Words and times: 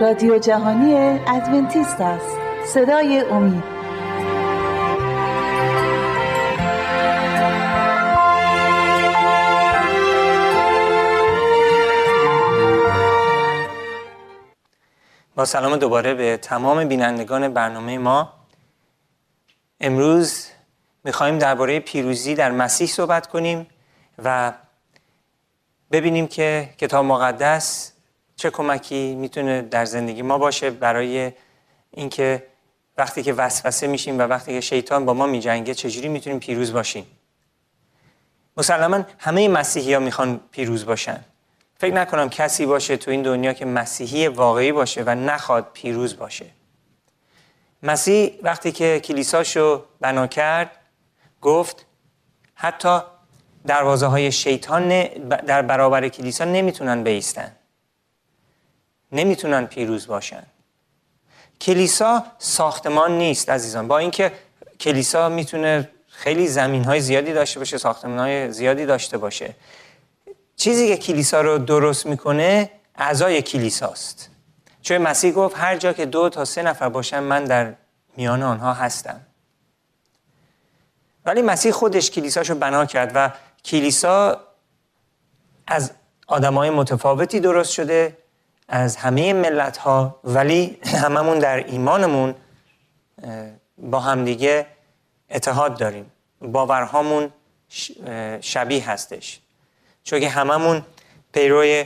رادیو 0.00 0.38
جهانی 0.38 0.94
ادونتیست 1.26 2.00
است. 2.00 2.36
صدای 2.66 3.20
امید. 3.20 3.62
با 15.34 15.44
سلام 15.44 15.76
دوباره 15.76 16.14
به 16.14 16.36
تمام 16.36 16.84
بینندگان 16.84 17.54
برنامه 17.54 17.98
ما. 17.98 18.32
امروز 19.80 20.46
می‌خواهیم 21.04 21.38
درباره 21.38 21.80
پیروزی 21.80 22.34
در 22.34 22.50
مسیح 22.50 22.86
صحبت 22.86 23.26
کنیم 23.26 23.66
و 24.24 24.52
ببینیم 25.92 26.26
که 26.26 26.70
کتاب 26.78 27.04
مقدس 27.04 27.92
چه 28.40 28.50
کمکی 28.50 29.14
می‌تونه 29.14 29.62
در 29.62 29.84
زندگی 29.84 30.22
ما 30.22 30.38
باشه 30.38 30.70
برای 30.70 31.32
اینکه 31.90 32.46
وقتی 32.98 33.22
که 33.22 33.32
وسوسه 33.32 33.86
میشیم 33.86 34.18
و 34.18 34.22
وقتی 34.22 34.52
که 34.52 34.60
شیطان 34.60 35.04
با 35.04 35.14
ما 35.14 35.26
میجنگه 35.26 35.74
چجوری 35.74 36.08
می‌تونیم 36.08 36.38
پیروز 36.38 36.72
باشیم؟ 36.72 37.06
مسلما 38.56 39.04
همه 39.18 39.48
مسیحی 39.48 39.94
ها 39.94 40.00
می‌خوان 40.00 40.40
پیروز 40.50 40.86
باشن. 40.86 41.24
فکر 41.78 41.94
نکنم 41.94 42.28
کسی 42.28 42.66
باشه 42.66 42.96
تو 42.96 43.10
این 43.10 43.22
دنیا 43.22 43.52
که 43.52 43.64
مسیحی 43.64 44.28
واقعی 44.28 44.72
باشه 44.72 45.02
و 45.06 45.14
نخواد 45.14 45.70
پیروز 45.72 46.16
باشه. 46.16 46.46
مسیح 47.82 48.38
وقتی 48.42 48.72
که 48.72 49.00
کلیساشو 49.04 49.84
بنا 50.00 50.26
کرد 50.26 50.70
گفت 51.40 51.86
حتی 52.54 53.00
دروازه 53.66 54.06
های 54.06 54.32
شیطان 54.32 55.04
در 55.46 55.62
برابر 55.62 56.08
کلیسا 56.08 56.44
نمی‌تونن 56.44 57.02
بیستن. 57.02 57.52
نمی‌تونن 59.12 59.66
پیروز 59.66 60.06
باشن. 60.06 60.42
کلیسا 61.60 62.24
ساختمان 62.38 63.18
نیست 63.18 63.50
عزیزان. 63.50 63.88
با 63.88 63.98
اینکه 63.98 64.32
کلیسا 64.80 65.28
می‌تونه 65.28 65.88
خیلی 66.08 66.48
زمین 66.48 66.84
های 66.84 67.00
زیادی 67.00 67.32
داشته 67.32 67.58
باشه 67.58 67.78
ساختمان 67.78 68.18
های 68.18 68.52
زیادی 68.52 68.86
داشته 68.86 69.18
باشه. 69.18 69.54
چیزی 70.56 70.88
که 70.88 70.96
کلیسا 70.96 71.40
رو 71.40 71.58
درست 71.58 72.06
می‌کنه 72.06 72.70
اعضای 72.94 73.42
کلیساست. 73.42 74.30
چون 74.82 74.98
مسیح 74.98 75.32
گفت 75.32 75.58
هر 75.58 75.76
جا 75.76 75.92
که 75.92 76.06
دو 76.06 76.28
تا 76.28 76.44
سه 76.44 76.62
نفر 76.62 76.88
باشن 76.88 77.20
من 77.20 77.44
در 77.44 77.74
میان 78.16 78.42
آنها 78.42 78.72
هستم. 78.72 79.20
ولی 81.24 81.42
مسیح 81.42 81.72
خودش 81.72 82.10
کلیساشو 82.10 82.54
بنا 82.54 82.86
کرد 82.86 83.12
و 83.14 83.30
کلیسا 83.64 84.40
از 85.66 85.92
آدمای 86.26 86.70
متفاوتی 86.70 87.40
درست 87.40 87.72
شده 87.72 88.16
از 88.70 88.96
همه 88.96 89.32
ملت 89.32 89.76
ها 89.76 90.20
ولی 90.24 90.78
هممون 90.84 91.38
در 91.38 91.56
ایمانمون 91.56 92.34
با 93.78 94.00
همدیگه 94.00 94.66
اتحاد 95.30 95.78
داریم. 95.78 96.12
باورهامون 96.40 97.32
شبیه 98.40 98.90
هستش. 98.90 99.40
چون 100.04 100.20
که 100.20 100.28
هممون 100.28 100.82
پیروی 101.32 101.84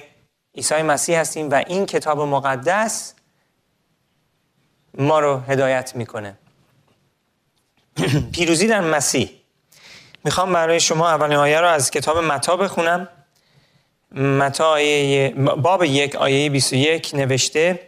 عیسی 0.55 0.83
مسیح 0.83 1.21
هستیم 1.21 1.51
و 1.51 1.55
این 1.67 1.87
کتاب 1.87 2.21
مقدس 2.21 3.15
ما 4.95 5.21
رو 5.21 5.37
هدایت 5.37 5.97
می‌کنه. 5.97 6.37
پیروزی 8.33 8.67
در 8.67 8.81
مسیح. 8.81 9.31
می‌خوام 10.25 10.53
برای 10.53 10.81
شما 10.81 11.09
اولین 11.11 11.39
آیه 11.39 11.61
رو 11.61 11.69
از 11.69 11.91
کتاب 11.91 12.19
متا 12.19 12.57
بخونم. 12.57 13.09
متا 14.15 14.71
آیه 14.71 15.35
باب 15.57 15.85
یک 15.85 16.17
آیه 16.17 16.51
21 16.51 17.11
نوشته 17.15 17.81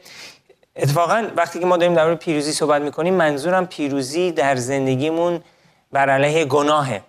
اتفاقا 0.76 1.28
وقتی 1.36 1.60
که 1.60 1.66
ما 1.66 1.76
داریم 1.76 1.94
در 1.94 2.14
پیروزی 2.14 2.52
صحبت 2.52 2.82
می‌کنیم 2.82 3.14
منظورم 3.14 3.66
پیروزی 3.66 4.32
در 4.32 4.56
زندگیمون 4.56 5.40
بر 5.92 6.10
علیه 6.10 6.44
گناهه. 6.44 7.02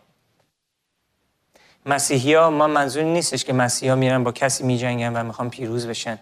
مسیحی 1.85 2.33
ها 2.33 2.49
ما 2.49 2.67
منظور 2.67 3.03
نیستش 3.03 3.45
که 3.45 3.53
مسیحی 3.53 3.89
ها 3.89 3.95
میرن 3.95 4.23
با 4.23 4.31
کسی 4.31 4.63
میجنگن 4.63 5.13
و 5.13 5.23
می‌خوان 5.23 5.49
پیروز 5.49 5.87
بشن. 5.87 6.19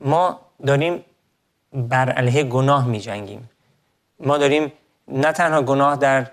ما 0.00 0.40
داریم 0.66 1.04
بر 1.72 2.10
علیه 2.10 2.44
گناه 2.44 2.86
میجنگیم. 2.86 3.50
ما 4.20 4.38
داریم 4.38 4.72
نه 5.08 5.32
تنها 5.32 5.62
گناه 5.62 5.96
در 5.96 6.26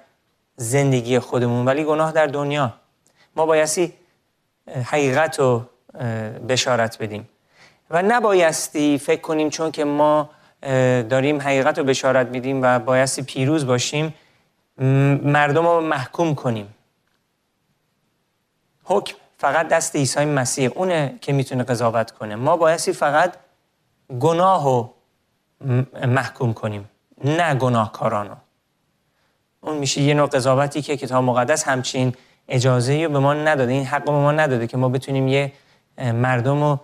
زندگی 0.55 1.19
خودمون 1.19 1.65
ولی 1.65 1.83
گناه 1.83 2.11
در 2.11 2.27
دنیا. 2.27 2.73
ما 3.35 3.45
بایستی 3.45 3.93
حقیقت 4.85 5.39
رو 5.39 5.65
بشارت 6.49 6.97
بدیم. 7.01 7.29
و 7.89 8.01
نبایستی 8.01 8.97
فکر 8.97 9.21
کنیم 9.21 9.49
چون 9.49 9.71
که 9.71 9.85
ما 9.85 10.29
داریم 11.09 11.41
حقیقت 11.41 11.77
رو 11.77 11.83
بشارت 11.83 12.27
میدیم 12.27 12.61
و 12.61 12.79
بایستی 12.79 13.21
پیروز 13.21 13.65
باشیم 13.65 14.13
مردم 15.23 15.67
رو 15.67 15.81
محکوم 15.81 16.35
کنیم. 16.35 16.75
حکم 18.83 19.15
فقط 19.37 19.67
دست 19.67 19.95
عیسی 19.95 20.25
مسیح 20.25 20.69
اونه 20.75 21.15
که 21.21 21.33
می‌تونه 21.33 21.63
قضاوت 21.63 22.11
کنه. 22.11 22.35
ما 22.35 22.57
بایستی 22.57 22.93
فقط 22.93 23.33
گناه 24.19 24.63
رو 24.63 24.93
محکوم 26.07 26.53
کنیم 26.53 26.89
نه 27.23 27.55
گناهکارانو. 27.55 28.35
اون 29.61 29.77
میشه 29.77 30.01
یه 30.01 30.13
نوع 30.13 30.29
قضاوتی 30.29 30.81
که 30.81 30.97
کتاب 30.97 31.23
مقدس 31.23 31.67
همچین 31.67 32.15
اجازه 32.47 33.03
رو 33.03 33.09
به 33.09 33.19
ما 33.19 33.33
نداده. 33.33 33.71
این 33.71 33.85
حق 33.85 34.05
به 34.05 34.11
ما 34.11 34.31
نداده 34.31 34.67
که 34.67 34.77
ما 34.77 34.89
بتونیم 34.89 35.27
یه 35.27 35.53
مردم 35.99 36.63
رو 36.63 36.79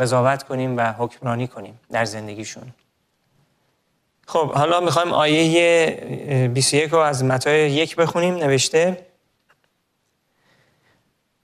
قضاوت 0.00 0.42
کنیم 0.42 0.76
و 0.76 0.92
حکمرانی 0.92 1.48
کنیم 1.48 1.80
در 1.90 2.04
زندگیشون. 2.04 2.72
خب 4.26 4.52
حالا 4.52 4.80
می‌خوایم 4.80 5.12
آیه 5.12 6.50
21 6.54 6.90
رو 6.90 6.98
از 6.98 7.24
متای 7.24 7.70
یک 7.70 7.96
بخونیم 7.96 8.34
نوشته. 8.34 9.06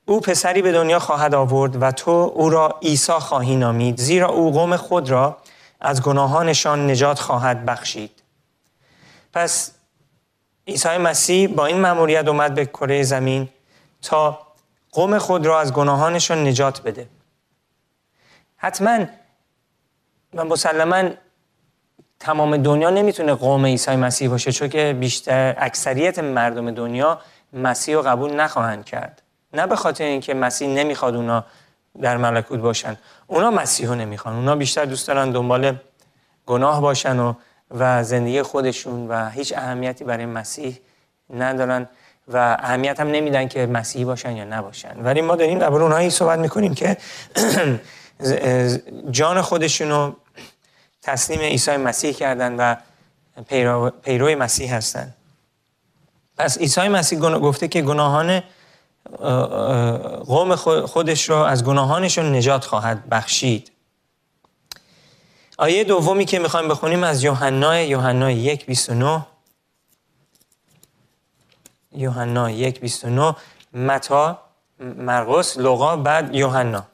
او 0.06 0.20
پسری 0.20 0.62
به 0.62 0.72
دنیا 0.72 0.98
خواهد 0.98 1.34
آورد 1.34 1.82
و 1.82 1.92
تو 1.92 2.10
او 2.10 2.50
را 2.50 2.78
عیسی 2.82 3.12
خواهی 3.12 3.56
نامید 3.56 4.00
زیرا 4.00 4.28
او 4.28 4.52
قوم 4.52 4.76
خود 4.76 5.10
را 5.10 5.36
از 5.80 6.02
گناهانشان 6.02 6.90
نجات 6.90 7.18
خواهد 7.18 7.64
بخشید. 7.66 8.22
پس 9.32 9.72
عیسی 10.66 10.96
مسیح 10.96 11.48
با 11.48 11.66
این 11.66 11.80
مأموریت 11.80 12.28
اومد 12.28 12.54
به 12.54 12.66
کره 12.66 13.02
زمین 13.02 13.48
تا 14.02 14.47
قوم 14.98 15.18
خود 15.18 15.46
را 15.46 15.60
از 15.60 15.72
گناهانشان 15.72 16.46
نجات 16.46 16.82
بده. 16.82 17.08
حتما 18.56 19.06
و 20.34 20.44
مسلما 20.44 21.10
تمام 22.20 22.56
دنیا 22.56 22.90
نمی‌تونه 22.90 23.34
قوم 23.34 23.66
عیسی 23.66 23.96
مسیح 23.96 24.30
باشه 24.30 24.52
چون 24.52 24.68
که 24.68 24.96
بیشتر 25.00 25.54
اکثریت 25.58 26.18
مردم 26.18 26.70
دنیا 26.70 27.20
مسیح 27.52 27.94
رو 27.94 28.02
قبول 28.02 28.34
نخواهند 28.34 28.84
کرد. 28.84 29.22
نه 29.52 29.66
به 29.66 29.76
خاطر 29.76 30.04
اینکه 30.04 30.34
مسیح 30.34 30.68
نمی‌خواد 30.68 31.14
اونا 31.14 31.44
در 32.00 32.16
ملکوت 32.16 32.60
باشن. 32.60 32.96
اونا 33.26 33.50
مسیح 33.50 33.88
رو 33.88 33.94
نمی‌خوان. 33.94 34.34
اونا 34.34 34.56
بیشتر 34.56 34.84
دوست 34.84 35.08
دارن 35.08 35.30
دنبال 35.30 35.76
گناه 36.46 36.80
باشن 36.80 37.18
و 37.18 37.34
و 37.70 38.04
زندگی 38.04 38.42
خودشون 38.42 39.08
و 39.08 39.28
هیچ 39.28 39.52
اهمیتی 39.56 40.04
برای 40.04 40.26
مسیح 40.26 40.78
ندارن. 41.30 41.88
و 42.32 42.56
اهمیت 42.60 43.00
هم 43.00 43.08
نمیدن 43.08 43.48
که 43.48 43.66
مسیحی 43.66 44.04
باشن 44.04 44.36
یا 44.36 44.44
نباشن. 44.44 44.96
ولی 45.02 45.20
ما 45.20 45.36
داریم 45.36 45.58
درباره 45.58 45.82
اونهایی 45.82 46.10
صحبت 46.10 46.38
می‌کنیم 46.38 46.74
که 46.74 46.96
جان 49.10 49.42
خودشون 49.42 49.88
رو 49.88 50.16
تسلیم 51.02 51.40
عیسی 51.40 51.76
مسیح 51.76 52.12
کردن 52.12 52.56
و 52.56 52.74
پیرو, 53.48 53.90
پیروی 53.90 54.34
مسیح 54.34 54.74
هستن. 54.74 55.14
پس 56.38 56.58
عیسی 56.58 56.88
مسیح 56.88 57.18
گفته 57.18 57.68
که 57.68 57.82
گناهان 57.82 58.42
قوم 60.26 60.54
خودش 60.86 61.30
رو 61.30 61.36
از 61.36 61.64
گناهانشون 61.64 62.36
نجات 62.36 62.64
خواهد 62.64 63.08
بخشید. 63.08 63.72
آیه 65.58 65.84
دومی 65.84 66.24
که 66.24 66.38
می‌خوایم 66.38 66.68
بخونیم 66.68 67.04
از 67.04 67.24
یوحنا 67.24 67.80
یوحنا 67.80 68.30
یک 68.30 68.66
بیست 68.66 68.90
یوحنا 71.92 72.50
یک 72.50 72.80
بیست 72.80 73.04
متا 73.72 74.42
مرقس 74.80 75.56
لوقا 75.56 75.96
بعد 75.96 76.34
یوحنا. 76.34 76.86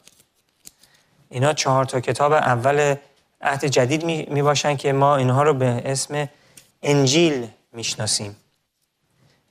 اینا 1.29 1.53
چهار 1.53 1.85
تا 1.85 2.01
کتاب 2.01 2.33
اول 2.33 2.95
عهد 3.41 3.65
جدید 3.65 4.05
می 4.05 4.43
باشن 4.43 4.77
که 4.77 4.93
ما 4.93 5.17
اینها 5.17 5.43
رو 5.43 5.55
به 5.55 5.83
اسم 5.85 6.29
انجیل 6.83 7.49
می‌شناسیم. 7.73 8.37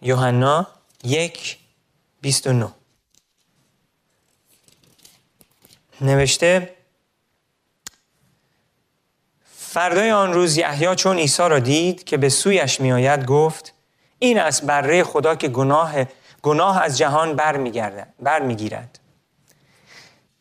یوحنا 0.01 0.67
یک 1.03 1.57
بیست 2.21 2.47
نوشته 6.01 6.75
فردای 9.57 10.11
آن 10.11 10.33
روز 10.33 10.57
یحیی 10.57 10.95
چون 10.95 11.17
عیسی 11.17 11.43
را 11.49 11.59
دید 11.59 12.03
که 12.03 12.17
به 12.17 12.29
سویش 12.29 12.81
میآید 12.81 13.25
گفت 13.25 13.73
این 14.23 14.39
است 14.39 14.65
بره 14.65 15.03
خدا 15.03 15.35
که 15.35 15.47
گناه 15.47 15.93
گناه 16.41 16.81
از 16.81 16.97
جهان 16.97 17.35
برمیگرد 17.35 18.13
برمیگیرد. 18.19 18.99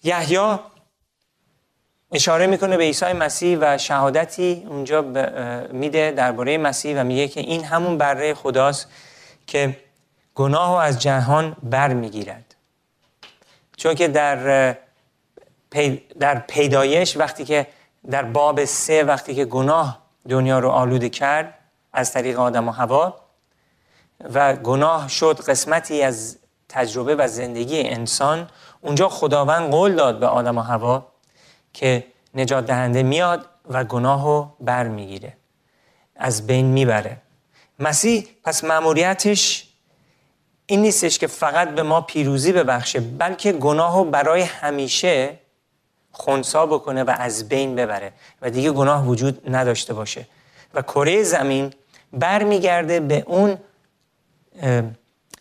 یحیی 0.04 0.58
اشاره 2.12 2.46
می‌کنه 2.46 2.76
به 2.76 2.82
عیسی 2.82 3.12
مسیح 3.12 3.58
و 3.60 3.78
شهادتی 3.78 4.66
اونجا 4.68 5.02
میده 5.72 6.10
درباره 6.10 6.58
مسیح 6.58 7.00
و 7.00 7.04
میگه 7.04 7.28
که 7.28 7.40
این 7.40 7.64
همون 7.64 7.98
بره 7.98 8.34
خداست 8.34 8.88
که 9.46 9.76
گناه 10.34 10.82
از 10.82 10.98
جهان 10.98 11.56
بر 11.62 11.92
می‌گیرد 11.92 12.54
چون 13.76 13.94
که 13.94 14.08
در 14.08 14.76
در 16.20 16.38
پیدایش 16.38 17.16
وقتی 17.16 17.44
که 17.44 17.66
در 18.10 18.22
باب 18.22 18.64
سه 18.64 19.04
وقتی 19.04 19.34
که 19.34 19.44
گناه 19.44 19.98
دنیا 20.28 20.58
رو 20.58 20.68
آلوده 20.68 21.08
کرد 21.08 21.54
از 21.92 22.12
طریق 22.12 22.40
آدم 22.40 22.68
و 22.68 22.70
هوا 22.70 23.21
و 24.34 24.56
گناه 24.56 25.08
شد 25.08 25.40
قسمتی 25.40 26.02
از 26.02 26.38
تجربه 26.68 27.16
و 27.16 27.28
زندگی 27.28 27.80
انسان. 27.80 28.48
اونجا 28.80 29.08
خداوند 29.08 29.70
قول 29.70 29.94
داد 29.94 30.20
به 30.20 30.26
آدم 30.26 30.58
و 30.58 30.60
هوا 30.60 31.06
که 31.72 32.04
نجات 32.34 32.66
دهنده 32.66 33.02
میاد 33.02 33.46
و 33.68 33.84
گناه 33.84 34.24
رو 34.24 34.52
بر 34.60 34.88
می‌گیره 34.88 35.36
از 36.16 36.46
بین 36.46 36.66
می‌بره. 36.66 37.16
مسیح 37.78 38.28
پس 38.44 38.64
مأموریتش 38.64 39.68
این 40.66 40.82
نیستش 40.82 41.18
که 41.18 41.26
فقط 41.26 41.68
به 41.68 41.82
ما 41.82 42.00
پیروزی 42.00 42.52
ببخشه 42.52 43.00
بلکه 43.00 43.52
گناه 43.52 43.96
رو 43.96 44.04
برای 44.04 44.42
همیشه 44.42 45.38
خونسا 46.12 46.66
بکنه 46.66 47.04
و 47.04 47.14
از 47.18 47.48
بین 47.48 47.76
ببره. 47.76 48.12
و 48.42 48.50
دیگه 48.50 48.70
گناه 48.70 49.06
وجود 49.06 49.54
نداشته 49.54 49.94
باشه. 49.94 50.26
و 50.74 50.82
کره 50.82 51.22
زمین 51.22 51.72
برمیگرده 52.12 53.00
به 53.00 53.24
اون 53.26 53.58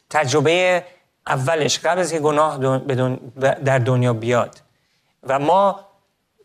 تجربه 0.10 0.84
اولش 1.28 1.80
قبل 1.80 2.00
از 2.00 2.12
که 2.12 2.20
گناه 2.20 2.58
در 3.40 3.80
دنیا 3.80 4.14
بیاد. 4.14 4.62
و 5.24 5.40
ما 5.40 5.80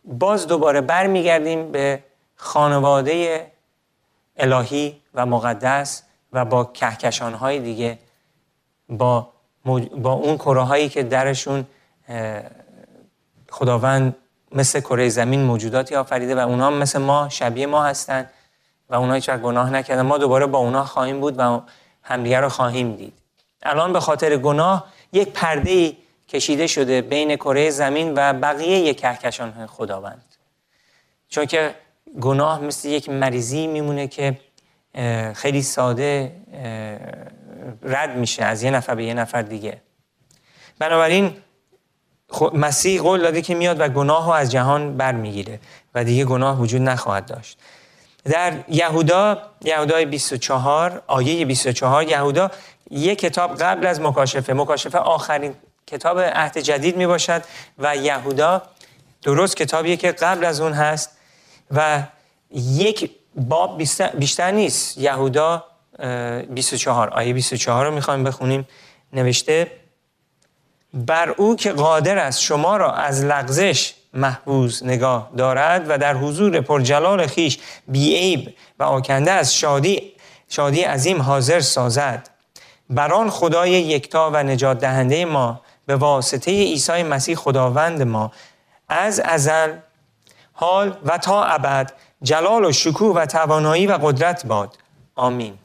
باز 0.04 0.46
دوباره 0.46 0.80
برمیگردیم 0.80 1.72
به 1.72 2.02
خانواده 2.36 3.46
الهی 4.36 5.00
و 5.14 5.26
مقدس 5.26 6.02
و 6.32 6.44
با 6.44 6.64
کهکشانهای 6.64 7.58
دیگه 7.58 7.98
با, 8.88 9.28
با 9.96 10.12
اون 10.12 10.36
کره 10.36 10.62
هایی 10.62 10.88
که 10.88 11.02
درشون 11.02 11.66
خداوند 13.50 14.16
مثل 14.52 14.80
کره 14.80 15.08
زمین 15.08 15.42
موجوداتی 15.42 15.94
آفریده 15.94 16.34
و 16.34 16.38
اونا 16.38 16.70
مثل 16.70 16.98
ما 16.98 17.28
شبیه 17.28 17.66
ما 17.66 17.84
هستن 17.84 18.26
و 18.90 18.94
اونا 18.94 19.14
هیچ 19.14 19.30
گناه 19.30 19.70
نکردن. 19.70 20.02
ما 20.02 20.18
دوباره 20.18 20.46
با 20.46 20.58
اونا 20.58 20.84
خواهیم 20.84 21.20
بود 21.20 21.38
و 21.38 21.60
همدیگر 22.08 22.40
رو 22.40 22.48
خواهیم 22.48 22.96
دید. 22.96 23.12
الان 23.62 23.92
به 23.92 24.00
خاطر 24.00 24.36
گناه 24.36 24.84
یک 25.12 25.28
پرده 25.28 25.92
کشیده 26.28 26.66
شده 26.66 27.00
بین 27.00 27.36
کره 27.36 27.70
زمین 27.70 28.12
و 28.16 28.32
بقیه 28.32 28.94
کهکشان 28.94 29.66
خداوند. 29.66 30.24
چون 31.28 31.46
که 31.46 31.74
گناه 32.20 32.60
مثل 32.60 32.88
یک 32.88 33.08
مریضی 33.08 33.66
میمونه 33.66 34.08
که 34.08 34.40
خیلی 35.34 35.62
ساده 35.62 36.32
رد 37.82 38.16
میشه 38.16 38.44
از 38.44 38.62
یه 38.62 38.70
نفر 38.70 38.94
به 38.94 39.04
یه 39.04 39.14
نفر 39.14 39.42
دیگه. 39.42 39.80
بنابراین 40.78 41.36
مسیح 42.52 43.00
قول 43.00 43.20
داده 43.20 43.42
که 43.42 43.54
میاد 43.54 43.80
و 43.80 43.88
گناه 43.88 44.26
رو 44.26 44.32
از 44.32 44.50
جهان 44.52 44.96
برمیگیره 44.96 45.60
و 45.94 46.04
دیگه 46.04 46.24
گناه 46.24 46.60
وجود 46.60 46.82
نخواهد 46.82 47.26
داشت. 47.26 47.58
در 48.28 48.52
یهودا 48.69 49.43
یهودا 49.64 50.05
24 50.05 51.02
آیه 51.06 51.44
24 51.44 52.08
یهودا 52.08 52.50
یک 52.90 53.19
کتاب 53.19 53.56
قبل 53.56 53.87
از 53.87 54.00
مکاشفه 54.00 54.52
مکاشفه 54.52 54.99
آخرین 54.99 55.55
کتاب 55.87 56.20
عهد 56.20 56.58
جدید 56.58 56.96
می 56.96 57.06
باشد 57.06 57.43
و 57.78 57.96
یهودا 57.96 58.62
درست 59.23 59.56
کتابیه 59.56 59.96
که 59.96 60.12
قبل 60.12 60.44
از 60.44 60.61
اون 60.61 60.73
هست 60.73 61.11
و 61.70 62.02
یک 62.55 63.11
باب 63.37 63.82
بیشتر 64.19 64.50
نیست. 64.50 64.99
یهودا 64.99 65.64
24 66.50 67.08
آیه 67.08 67.32
24 67.32 67.87
رو 67.87 67.94
می‌خوایم 67.94 68.25
بخونیم. 68.25 68.69
نوشته 69.12 69.70
بر 70.94 71.28
او 71.28 71.56
که 71.56 71.73
قادر 71.73 72.19
است 72.19 72.40
شما 72.40 72.76
را 72.76 72.93
از 72.93 73.25
لغزش 73.25 73.94
محبوز 74.16 74.84
نگاه 74.84 75.30
دارد 75.36 75.86
و 75.88 75.98
در 75.98 76.14
حضور 76.14 76.60
پرجلال 76.60 77.26
خیش 77.26 77.58
بیعیب 77.88 78.54
و 78.78 78.82
آکنده 78.82 79.30
از 79.30 79.54
شادی 79.54 80.12
شادی 80.48 80.82
عظیم 80.82 81.22
حاضر 81.22 81.60
سازد. 81.60 82.30
بران 82.90 83.30
خدای 83.30 83.70
یکتا 83.70 84.30
و 84.34 84.42
نجات 84.42 84.78
دهنده 84.78 85.24
ما 85.24 85.60
به 85.86 85.96
واسطه 85.96 86.50
عیسی 86.50 87.02
مسیح 87.02 87.34
خداوند 87.36 88.02
ما. 88.02 88.32
از 88.88 89.20
ازل 89.20 89.72
حال 90.52 90.96
و 91.04 91.18
تا 91.18 91.44
ابد 91.44 91.92
جلال 92.22 92.64
و 92.64 92.72
شکوه 92.72 93.16
و 93.16 93.26
توانایی 93.26 93.86
و 93.86 93.92
قدرت 93.92 94.46
باد. 94.46 94.76
آمین. 95.16 95.58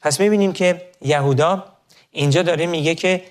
پس 0.00 0.20
می‌بینیم 0.20 0.52
که 0.52 0.90
یهودا 1.00 1.64
اینجا 2.10 2.42
داره 2.42 2.66
میگه 2.66 2.94
که 2.94 3.24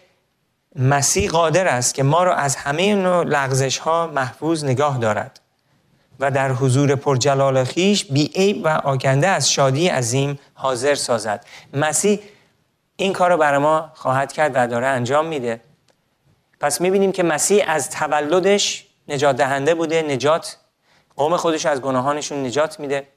مسیح 0.77 1.29
قادر 1.29 1.67
است 1.67 1.93
که 1.93 2.03
ما 2.03 2.23
را 2.23 2.35
از 2.35 2.55
همه 2.55 2.95
نوع 2.95 3.23
لغزش 3.23 3.77
ها 3.77 4.07
محفوظ 4.07 4.63
نگاه 4.63 4.97
دارد 4.97 5.39
و 6.19 6.31
در 6.31 6.51
حضور 6.51 6.95
پرجلال 6.95 7.63
خیش 7.63 8.05
بی 8.05 8.31
عیب 8.35 8.61
و 8.65 8.67
آکنده 8.67 9.27
از 9.27 9.51
شادی 9.51 9.87
عظیم 9.87 10.39
حاضر 10.53 10.95
سازد. 10.95 11.45
مسیح 11.73 12.19
این 12.95 13.13
کار 13.13 13.31
رو 13.31 13.37
برای 13.37 13.59
ما 13.59 13.91
خواهد 13.93 14.31
کرد 14.31 14.51
و 14.55 14.67
داره 14.67 14.87
انجام 14.87 15.25
میده. 15.25 15.61
پس 16.59 16.81
می‌بینیم 16.81 17.11
که 17.11 17.23
مسیح 17.23 17.63
از 17.67 17.89
تولدش 17.89 18.85
نجات 19.07 19.35
دهنده 19.35 19.75
بوده 19.75 20.01
نجات 20.01 20.57
قوم 21.15 21.37
خودش 21.37 21.65
از 21.65 21.81
گناهانشون 21.81 22.45
نجات 22.45 22.79
میده. 22.79 23.07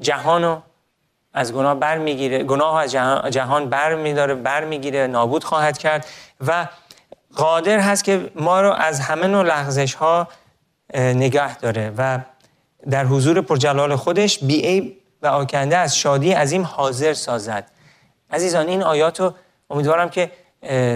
جهانو 0.00 0.60
از 1.34 1.52
گناه 1.52 1.74
بر 1.74 1.98
می‌گیره 1.98 2.42
گناه 2.42 2.82
از 2.82 2.92
جهان 3.32 3.70
بر 3.70 3.94
میداره 3.94 4.34
بر 4.34 4.64
می‌گیره 4.64 5.06
نابود 5.06 5.44
خواهد 5.44 5.78
کرد 5.78 6.06
و 6.46 6.68
قادر 7.36 7.78
هست 7.78 8.04
که 8.04 8.30
ما 8.34 8.60
رو 8.60 8.72
از 8.72 9.00
همه 9.00 9.26
نوع 9.26 9.42
لغزش 9.42 9.94
ها 9.94 10.28
نگه 10.94 11.58
داره 11.58 11.92
و 11.98 12.18
در 12.90 13.04
حضور 13.04 13.40
پرجلال 13.40 13.96
خودش 13.96 14.38
بی 14.38 14.96
و 15.22 15.26
آکنده 15.26 15.76
از 15.76 15.98
شادی 15.98 16.32
عظیم 16.32 16.62
حاضر 16.62 17.12
سازد. 17.12 17.70
عزیزان 18.30 18.68
این 18.68 18.82
آیات 18.82 19.20
رو 19.20 19.34
امیدوارم 19.70 20.10
که 20.10 20.30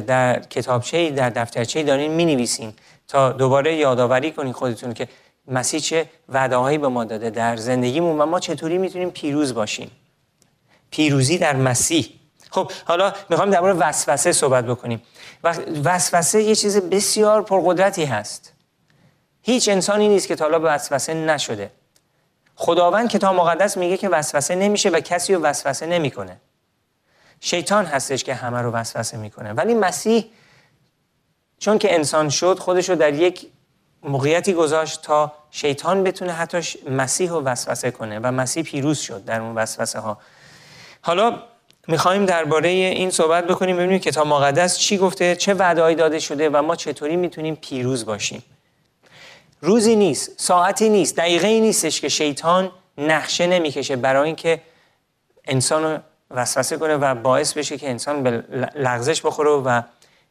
در 0.06 0.40
کتابچه 0.40 1.10
در 1.10 1.30
دفترچه 1.30 1.82
دارین 1.82 2.12
می 2.12 2.24
نویسین 2.24 2.72
تا 3.08 3.32
دوباره 3.32 3.74
یادآوری 3.74 4.32
کنید 4.32 4.54
خودتون 4.54 4.94
که 4.94 5.08
مسیح 5.48 5.80
چه 5.80 6.06
وعده 6.28 6.78
به 6.78 6.88
ما 6.88 7.04
داده 7.04 7.30
در 7.30 7.56
زندگیمون 7.56 8.18
و 8.18 8.26
ما 8.26 8.40
چطوری 8.40 8.78
می‌تونیم 8.78 9.10
پیروز 9.10 9.54
باشیم. 9.54 9.90
پیروزی 10.96 11.38
در 11.38 11.56
مسیح. 11.56 12.08
خب 12.50 12.72
حالا 12.84 13.12
می‌خوایم 13.28 13.50
در 13.50 13.60
مورد 13.60 13.76
وسوسه 13.80 14.32
صحبت 14.32 14.66
بکنیم. 14.66 15.02
وسوسه 15.84 16.42
یه 16.42 16.54
چیز 16.54 16.76
بسیار 16.76 17.42
پرقدرتی 17.42 18.04
هست. 18.04 18.52
هیچ 19.42 19.68
انسانی 19.68 20.08
نیست 20.08 20.28
که 20.28 20.36
تا 20.36 20.44
حالا 20.44 20.58
به 20.58 20.68
وسوسه 20.68 21.14
نشده. 21.14 21.70
خداوند 22.54 23.10
کتاب 23.10 23.34
مقدس 23.36 23.76
میگه 23.76 23.96
که 23.96 24.08
وسوسه 24.08 24.54
نمیشه 24.54 24.88
و 24.88 25.00
کسی 25.00 25.34
رو 25.34 25.42
وسوسه 25.42 25.86
نمی‌کنه. 25.86 26.36
شیطان 27.40 27.84
هستش 27.84 28.24
که 28.24 28.34
همه 28.34 28.58
رو 28.58 28.70
وسوسه 28.70 29.16
می‌کنه. 29.16 29.52
ولی 29.52 29.74
مسیح 29.74 30.24
چون 31.58 31.78
که 31.78 31.94
انسان 31.94 32.28
شد 32.28 32.58
خودش 32.58 32.88
رو 32.88 32.96
در 32.96 33.14
یک 33.14 33.46
موقعیتی 34.02 34.52
گذاشت 34.52 35.02
تا 35.02 35.32
شیطان 35.50 36.04
بتونه 36.04 36.32
حتی 36.32 36.60
مسیح 36.90 37.30
رو 37.30 37.42
وسوسه 37.42 37.90
کنه 37.90 38.20
و 38.22 38.32
مسیح 38.32 38.62
پیروز 38.62 38.98
شد 38.98 39.24
در 39.24 39.40
اون 39.40 39.54
وسوسه 39.54 39.98
ها 39.98 40.18
حالا 41.06 41.38
می‌خوایم 41.88 42.26
درباره 42.26 42.68
این 42.68 43.10
صحبت 43.10 43.46
بکنیم 43.46 43.76
ببینیم 43.76 43.98
کتاب 43.98 44.26
مقدس 44.26 44.78
چی 44.78 44.98
گفته 44.98 45.36
چه 45.36 45.54
وعدهایی 45.54 45.96
داده 45.96 46.18
شده 46.18 46.50
و 46.50 46.62
ما 46.62 46.76
چطوری 46.76 47.16
می‌تونیم 47.16 47.56
پیروز 47.56 48.06
باشیم. 48.06 48.42
روزی 49.60 49.96
نیست 49.96 50.30
ساعتی 50.36 50.88
نیست 50.88 51.16
دقیقه 51.16 51.46
ای 51.46 51.60
نیستش 51.60 52.00
که 52.00 52.08
شیطان 52.08 52.70
نقشه 52.98 53.46
نمی‌کشه 53.46 53.96
برای 53.96 54.26
اینکه 54.26 54.60
انسان 55.44 55.84
رو 55.84 55.98
وسوسه 56.30 56.76
کنه 56.76 56.96
و 56.96 57.14
باعث 57.14 57.52
بشه 57.52 57.78
که 57.78 57.90
انسان 57.90 58.22
به 58.22 58.30
لغزش 58.74 59.26
بخوره 59.26 59.50
و 59.50 59.82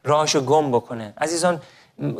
راهشو 0.04 0.40
گم 0.40 0.70
بکنه. 0.70 1.14
عزیزان 1.18 1.60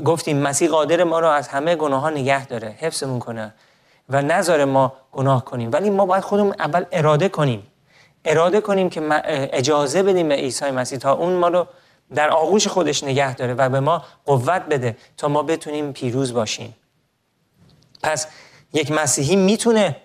گفتیم 0.04 0.38
مسیح 0.38 0.68
قادر 0.68 1.04
ما 1.04 1.20
رو 1.20 1.28
از 1.28 1.48
همه 1.48 1.76
گناه 1.76 2.00
ها 2.00 2.10
نگه 2.10 2.46
داره 2.46 2.76
حفظمون 2.80 3.18
کنه 3.18 3.54
و 4.08 4.22
نذاره 4.22 4.64
ما 4.64 4.92
گناه 5.12 5.44
کنیم. 5.44 5.72
ولی 5.72 5.90
ما 5.90 6.06
باید 6.06 6.24
خودمون 6.24 6.54
اول 6.58 6.84
اراده 6.92 7.28
کنیم. 7.28 7.66
اراده 8.26 8.60
کنیم 8.60 8.90
که 8.90 9.02
اجازه 9.52 10.02
بدیم 10.02 10.28
به 10.28 10.34
عیسی 10.34 10.70
مسیح 10.70 10.98
تا 10.98 11.12
اون 11.12 11.32
ما 11.32 11.48
رو 11.48 11.66
در 12.14 12.30
آغوش 12.30 12.68
خودش 12.68 13.04
نگه 13.04 13.34
داره 13.34 13.54
و 13.54 13.68
به 13.68 13.80
ما 13.80 14.04
قوت 14.24 14.62
بده 14.62 14.96
تا 15.16 15.28
ما 15.28 15.42
بتونیم 15.42 15.92
پیروز 15.92 16.32
باشیم. 16.32 16.76
پس 18.02 18.26
یک 18.72 18.90
مسیحی 18.90 19.36
می‌تونه 19.36 19.96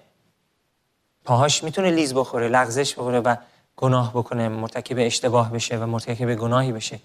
پاهاش 1.25 1.63
می‌تونه 1.63 1.91
لیز 1.91 2.13
بخوره 2.13 2.47
لغزش 2.47 2.93
بخوره 2.93 3.19
و 3.19 3.35
گناه 3.75 4.11
بکنه 4.11 4.49
مرتکب 4.49 4.95
اشتباه 4.99 5.51
بشه 5.51 5.77
و 5.77 5.85
مرتکب 5.85 6.35
گناهی 6.35 6.71
بشه. 6.71 6.99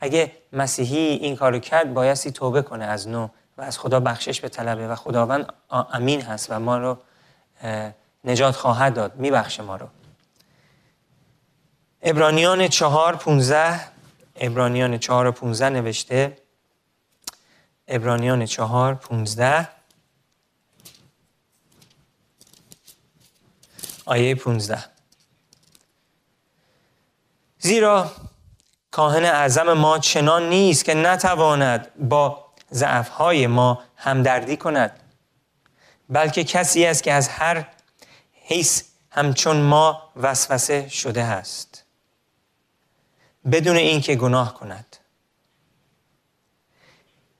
اگه 0.00 0.32
مسیحی 0.52 0.98
این 0.98 1.36
کارو 1.36 1.58
کرد 1.58 1.94
بایستی 1.94 2.30
توبه 2.30 2.62
کنه 2.62 2.84
از 2.84 3.08
نو 3.08 3.28
و 3.58 3.62
از 3.62 3.78
خدا 3.78 4.00
بخشش 4.00 4.40
به 4.40 4.48
طلبه 4.48 4.88
و 4.88 4.94
خداوند 4.94 5.52
امین 5.70 6.22
هست 6.22 6.46
و 6.50 6.58
ما 6.58 6.78
رو 6.78 6.98
نجات 8.24 8.56
خواهد 8.56 8.94
داد. 8.94 9.16
میبخشه 9.16 9.62
ما 9.62 9.76
رو. 9.76 9.86
ابرانیان 12.02 12.68
چهار 12.68 13.16
پونزه 13.16 13.80
ابرانیان 14.36 14.98
چهار 14.98 15.26
و 15.26 15.32
پونزه 15.32 15.68
نوشته. 15.68 16.38
ابرانیان 17.88 18.46
چهار 18.46 18.94
پونزده. 18.94 19.68
آیه 24.04 24.34
پونزده. 24.34 24.84
زیرا 27.58 28.10
کاهن 28.90 29.24
اعظم 29.24 29.72
ما 29.72 29.98
چنان 29.98 30.48
نیست 30.48 30.84
که 30.84 30.94
نتواند 30.94 31.94
با 32.08 32.46
ضعفهای 32.72 33.46
ما 33.46 33.82
همدردی 33.96 34.56
کند 34.56 35.00
بلکه 36.08 36.44
کسی 36.44 36.86
است 36.86 37.02
که 37.02 37.12
از 37.12 37.28
هر 37.28 37.68
حیث 38.32 38.82
همچون 39.10 39.60
ما 39.60 40.12
وسوسه 40.16 40.88
شده 40.88 41.22
است. 41.22 41.79
بدون 43.52 43.76
اینکه 43.76 44.16
گناه 44.16 44.54
کند. 44.54 44.96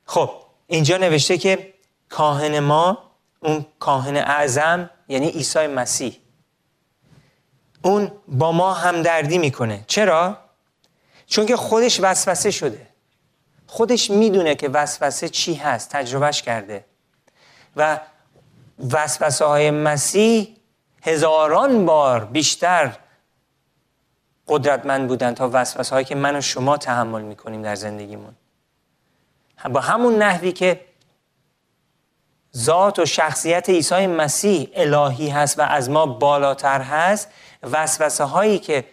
خب 0.04 0.30
اینجا 0.66 0.96
نوشته 0.96 1.38
که 1.38 1.74
کاهن 2.08 2.58
ما 2.58 3.10
اون 3.40 3.66
کاهن 3.78 4.16
اعظم 4.16 4.90
یعنی 5.08 5.28
عیسی 5.28 5.66
مسیح. 5.66 6.16
اون 7.82 8.12
با 8.28 8.52
ما 8.52 8.74
همدردی 8.74 9.38
می‌کنه. 9.38 9.84
چرا؟ 9.86 10.38
چون 11.26 11.46
که 11.46 11.56
خودش 11.56 12.00
وسوسه 12.00 12.50
شده. 12.50 12.86
خودش 13.66 14.10
می‌دونه 14.10 14.54
که 14.54 14.68
وسوسه 14.68 15.28
چی 15.28 15.54
هست 15.54 15.90
تجربهش 15.90 16.42
کرده. 16.42 16.84
و 17.76 18.00
وسوسه 18.90 19.44
های 19.44 19.70
مسیح 19.70 20.56
هزاران 21.02 21.86
بار 21.86 22.24
بیشتر 22.24 22.96
قدرتمند 24.50 25.08
بودن 25.08 25.34
تا 25.34 25.50
وسوسه 25.52 25.94
هایی 25.94 26.04
که 26.04 26.14
من 26.14 26.36
و 26.36 26.40
شما 26.40 26.76
تحمل 26.76 27.22
می‌کنیم 27.22 27.62
در 27.62 27.74
زندگیمون. 27.74 28.34
با 29.72 29.80
همون 29.80 30.22
نحوی 30.22 30.52
که 30.52 30.80
ذات 32.56 32.98
و 32.98 33.06
شخصیت 33.06 33.70
عیسی 33.70 34.06
مسیح 34.06 34.70
الهی 34.74 35.28
هست 35.28 35.58
و 35.58 35.62
از 35.62 35.90
ما 35.90 36.06
بالاتر 36.06 36.80
هست 36.80 37.28
وسوسه 37.62 38.24
هایی 38.24 38.58
که 38.58 38.84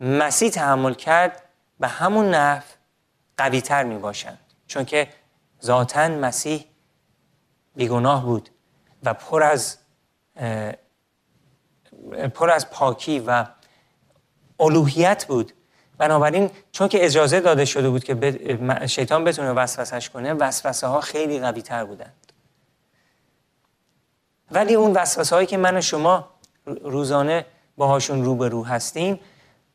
مسیح 0.00 0.50
تحمل 0.50 0.94
کرد 0.94 1.42
به 1.80 1.88
همون 1.88 2.34
نحو 2.34 2.62
قوی 3.36 3.60
تر 3.60 3.84
می 3.84 3.98
باشند 3.98 4.38
چون 4.66 4.84
که 4.84 5.08
ذاتا 5.62 6.08
مسیح 6.08 6.64
بیگناه 7.76 8.24
بود 8.24 8.50
و 9.02 9.14
پر 9.14 9.42
از 9.42 9.78
پر 12.34 12.50
از 12.50 12.70
پاکی 12.70 13.20
و 13.20 13.44
الوهیت 14.62 15.24
بود. 15.24 15.52
بنابراین 15.98 16.50
چون 16.72 16.88
که 16.88 17.04
اجازه 17.04 17.40
داده 17.40 17.64
شده 17.64 17.90
بود 17.90 18.04
که 18.04 18.38
شیطان 18.86 19.24
بتونه 19.24 19.52
وسوسش 19.52 20.10
کنه 20.10 20.32
وسوسه 20.32 20.86
ها 20.86 21.00
خیلی 21.00 21.40
قوی 21.40 21.62
تر 21.62 21.84
بودند. 21.84 22.32
ولی 24.50 24.74
اون 24.74 24.92
وسوسه 24.92 25.36
هایی 25.36 25.46
که 25.46 25.56
من 25.56 25.76
و 25.76 25.80
شما 25.80 26.28
روزانه 26.66 27.44
باهاشون 27.76 28.24
روبرو 28.24 28.64
هستیم 28.64 29.20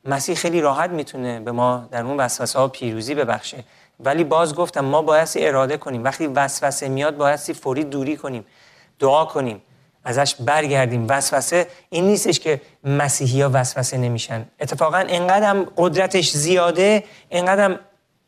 مسیح 0.05 0.35
خیلی 0.35 0.61
راحت 0.61 0.89
می‌تونه 0.89 1.39
به 1.39 1.51
ما 1.51 1.87
در 1.91 2.03
اون 2.03 2.17
وسوسه 2.17 2.59
ها 2.59 2.67
پیروزی 2.67 3.15
ببخشه. 3.15 3.63
ولی 3.99 4.23
باز 4.23 4.55
گفتم 4.55 4.85
ما 4.85 5.01
بایستی 5.01 5.47
اراده 5.47 5.77
کنیم. 5.77 6.03
وقتی 6.03 6.27
وسوسه 6.27 6.89
میاد 6.89 7.17
بایستی 7.17 7.53
فوری 7.53 7.83
دوری 7.83 8.17
کنیم 8.17 8.45
دعا 8.99 9.25
کنیم. 9.25 9.61
ازش 10.03 10.35
برگردیم. 10.35 11.05
وسوسه 11.09 11.67
این 11.89 12.05
نیستش 12.05 12.39
که 12.39 12.61
مسیحی 12.83 13.41
ها 13.41 13.49
وسوسه 13.53 13.97
نمیشن. 13.97 14.47
اتفاقا 14.59 14.97
انقدر 14.97 15.65
قدرتش 15.77 16.31
زیاده 16.31 17.03
انقدر 17.31 17.79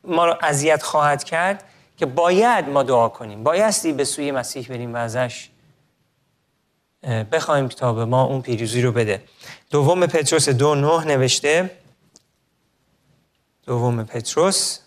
ما 0.04 0.26
رو 0.26 0.38
اذیت 0.42 0.84
خواهد 0.84 1.24
کرد 1.24 1.64
که 1.98 2.06
باید 2.06 2.70
ما 2.70 2.84
دعا 2.84 3.10
کنیم. 3.10 3.44
بایستی 3.44 3.94
به 3.94 4.04
سوی 4.04 4.32
مسیح 4.32 4.68
بریم 4.68 4.94
و 4.94 4.98
ازش 4.98 5.50
بخوایم 7.32 7.68
به 7.68 8.06
ما 8.06 8.24
اون 8.24 8.42
پیروزی 8.42 8.82
رو 8.82 8.92
بده. 8.92 9.24
دوم 9.72 10.06
پتروس 10.06 10.50
دو 10.50 10.76
نه 10.76 11.06
نوشته. 11.06 11.72
دوم 13.66 14.04
پتروس. 14.04 14.80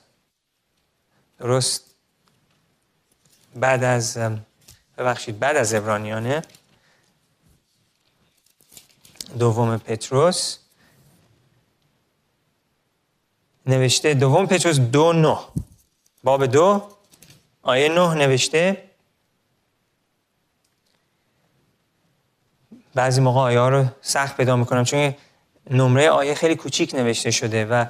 درست 1.39 1.85
بعد 3.55 3.85
از 3.85 4.19
ببخشید 4.99 5.39
بعد 5.39 5.57
از 5.57 5.75
ابرانیانه. 5.75 6.43
دوم 9.39 9.79
پتروس. 9.79 10.59
نوشته 13.67 14.15
دوم 14.15 14.47
پتروس 14.47 14.79
دو 14.79 15.13
نه. 15.13 15.39
باب 16.25 16.47
دو 16.47 16.89
آیه 17.63 17.89
نه 17.89 18.15
نوشته. 18.15 18.89
بعضی 22.95 23.21
موقع 23.21 23.41
آیه 23.41 23.59
ها 23.59 23.69
رو 23.69 23.85
سخت 24.03 24.37
پیدا 24.37 24.57
می‌کنم 24.57 24.85
چون 24.85 25.15
نمره 25.71 26.11
آیه 26.11 26.35
خیلی 26.35 26.57
کوچیک 26.57 26.95
نوشته 26.95 27.31
شده 27.31 27.65
و 27.67 27.87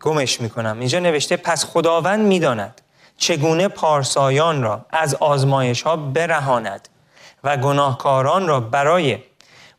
گمش 0.00 0.40
می‌کنم. 0.40 0.78
اینجا 0.78 0.98
نوشته 0.98 1.36
پس 1.36 1.64
خداوند 1.64 2.26
می‌داند 2.26 2.80
چگونه 3.16 3.68
پارسایان 3.68 4.62
را 4.62 4.86
از 4.90 5.14
آزمایش 5.14 5.82
ها 5.82 5.96
برهاند 5.96 6.88
و 7.44 7.56
گناهکاران 7.56 8.48
را 8.48 8.60
برای 8.60 9.18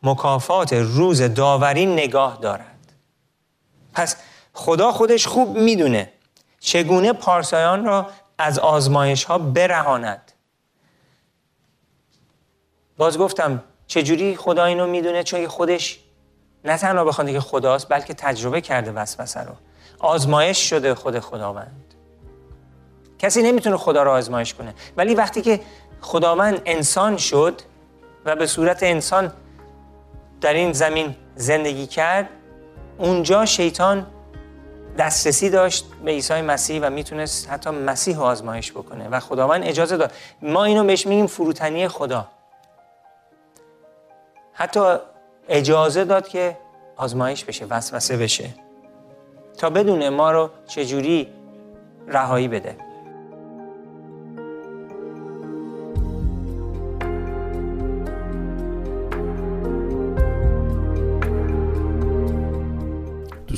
مکافات 0.03 0.73
روز 0.73 1.21
داوری 1.21 1.85
نگاه 1.85 2.37
دارد. 2.41 2.93
پس 3.93 4.15
خدا 4.53 4.91
خودش 4.91 5.27
خوب 5.27 5.57
می‌دونه 5.57 6.11
چگونه 6.59 7.13
پارسایان 7.13 7.85
را 7.85 8.09
از 8.37 8.59
آزمایش 8.59 9.23
ها 9.23 9.37
برهاند. 9.37 10.31
باز 12.97 13.17
گفتم 13.17 13.63
چجوری 13.87 14.35
خدا 14.35 14.65
اینو 14.65 14.87
می‌دونه؟ 14.87 15.23
چون 15.23 15.47
خودش 15.47 15.99
نه 16.65 16.77
تنها 16.77 17.03
بخواد 17.03 17.31
که 17.31 17.39
خداست 17.39 17.89
بلکه 17.89 18.13
تجربه 18.13 18.61
کرده 18.61 18.91
وسوسه 18.91 19.39
رو. 19.39 19.53
آزمایش 19.99 20.69
شده 20.69 20.95
خود 20.95 21.19
خداوند. 21.19 21.95
کسی 23.19 23.41
نمی‌تونه 23.41 23.77
خدا 23.77 24.03
رو 24.03 24.11
آزمایش 24.11 24.53
کنه. 24.53 24.73
ولی 24.97 25.15
وقتی 25.15 25.41
که 25.41 25.61
خداوند 26.01 26.61
انسان 26.65 27.17
شد 27.17 27.61
و 28.25 28.35
به 28.35 28.47
صورت 28.47 28.83
انسان 28.83 29.33
در 30.41 30.53
این 30.53 30.73
زمین 30.73 31.15
زندگی 31.35 31.87
کرد 31.87 32.29
اونجا 32.97 33.45
شیطان 33.45 34.07
دسترسی 34.97 35.49
داشت 35.49 35.85
به 36.05 36.11
عیسی 36.11 36.41
مسیح 36.41 36.81
و 36.81 36.89
می‌تونست 36.89 37.49
حتی 37.49 37.69
مسیح 37.69 38.17
رو 38.17 38.23
آزمایش 38.23 38.71
بکنه 38.71 39.09
و 39.09 39.19
خداوند 39.19 39.63
اجازه 39.63 39.97
داد. 39.97 40.11
ما 40.41 40.63
اینو 40.63 40.83
بهش 40.83 41.07
میگیم 41.07 41.27
فروتنی 41.27 41.87
خدا. 41.87 42.27
حتی 44.53 44.95
اجازه 45.49 46.05
داد 46.05 46.27
که 46.27 46.57
آزمایش 46.97 47.45
بشه 47.45 47.65
وسوسه 47.65 48.17
بشه. 48.17 48.49
تا 49.57 49.69
بدونه 49.69 50.09
ما 50.09 50.31
رو 50.31 50.49
چجوری 50.67 51.27
رهایی 52.07 52.47
بده. 52.47 52.88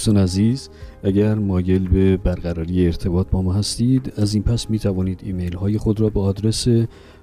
دوستان 0.02 0.18
عزیز 0.18 0.70
اگر 1.04 1.36
مایل 1.36 1.88
به 1.88 2.18
برقراری 2.18 2.86
ارتباط 2.86 3.28
با 3.30 3.42
ما 3.42 3.54
هستید 3.54 4.14
از 4.18 4.34
این 4.34 4.44
پس 4.44 4.70
می 4.70 4.80
توانید 4.80 5.22
ایمیل 5.24 5.54
های 5.54 5.78
خود 5.78 6.02
را 6.02 6.10
به 6.10 6.20
آدرس 6.20 6.68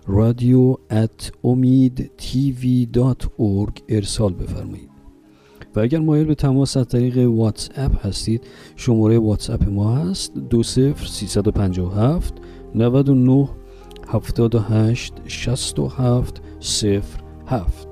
رادیو 0.06 0.76
ارسال 3.88 4.32
بفرمایید. 4.32 4.90
و 5.76 5.80
اگر 5.80 5.99
مایل 5.99 6.26
به 6.26 6.35
تماس 6.35 6.76
از 6.76 6.88
طریق 6.88 7.18
واتس 7.18 7.68
اپ 7.76 8.06
هستید 8.06 8.47
شماره 8.76 9.18
واتس 9.18 9.50
اپ 9.50 9.68
ما 9.68 9.97
هست 9.97 10.32
20357 10.50 12.35
99 12.75 13.49
78 14.08 15.14
67 15.26 16.42
07 17.47 17.88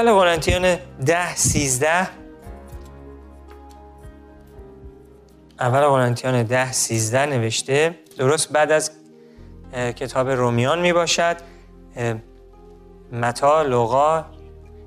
اول 0.00 0.12
قرنتیان 0.12 0.76
ده 1.06 1.34
سیزده. 1.36 2.08
اول 5.60 5.80
قرنتیان 5.80 6.42
ده 6.42 6.72
سیزده 6.72 7.26
نوشته. 7.26 7.94
درست 8.18 8.52
بعد 8.52 8.72
از 8.72 8.90
کتاب 9.74 10.28
رومیان 10.28 10.80
می 10.80 10.92
باشد. 10.92 11.36
متا 13.12 13.62
لوقا. 13.62 14.24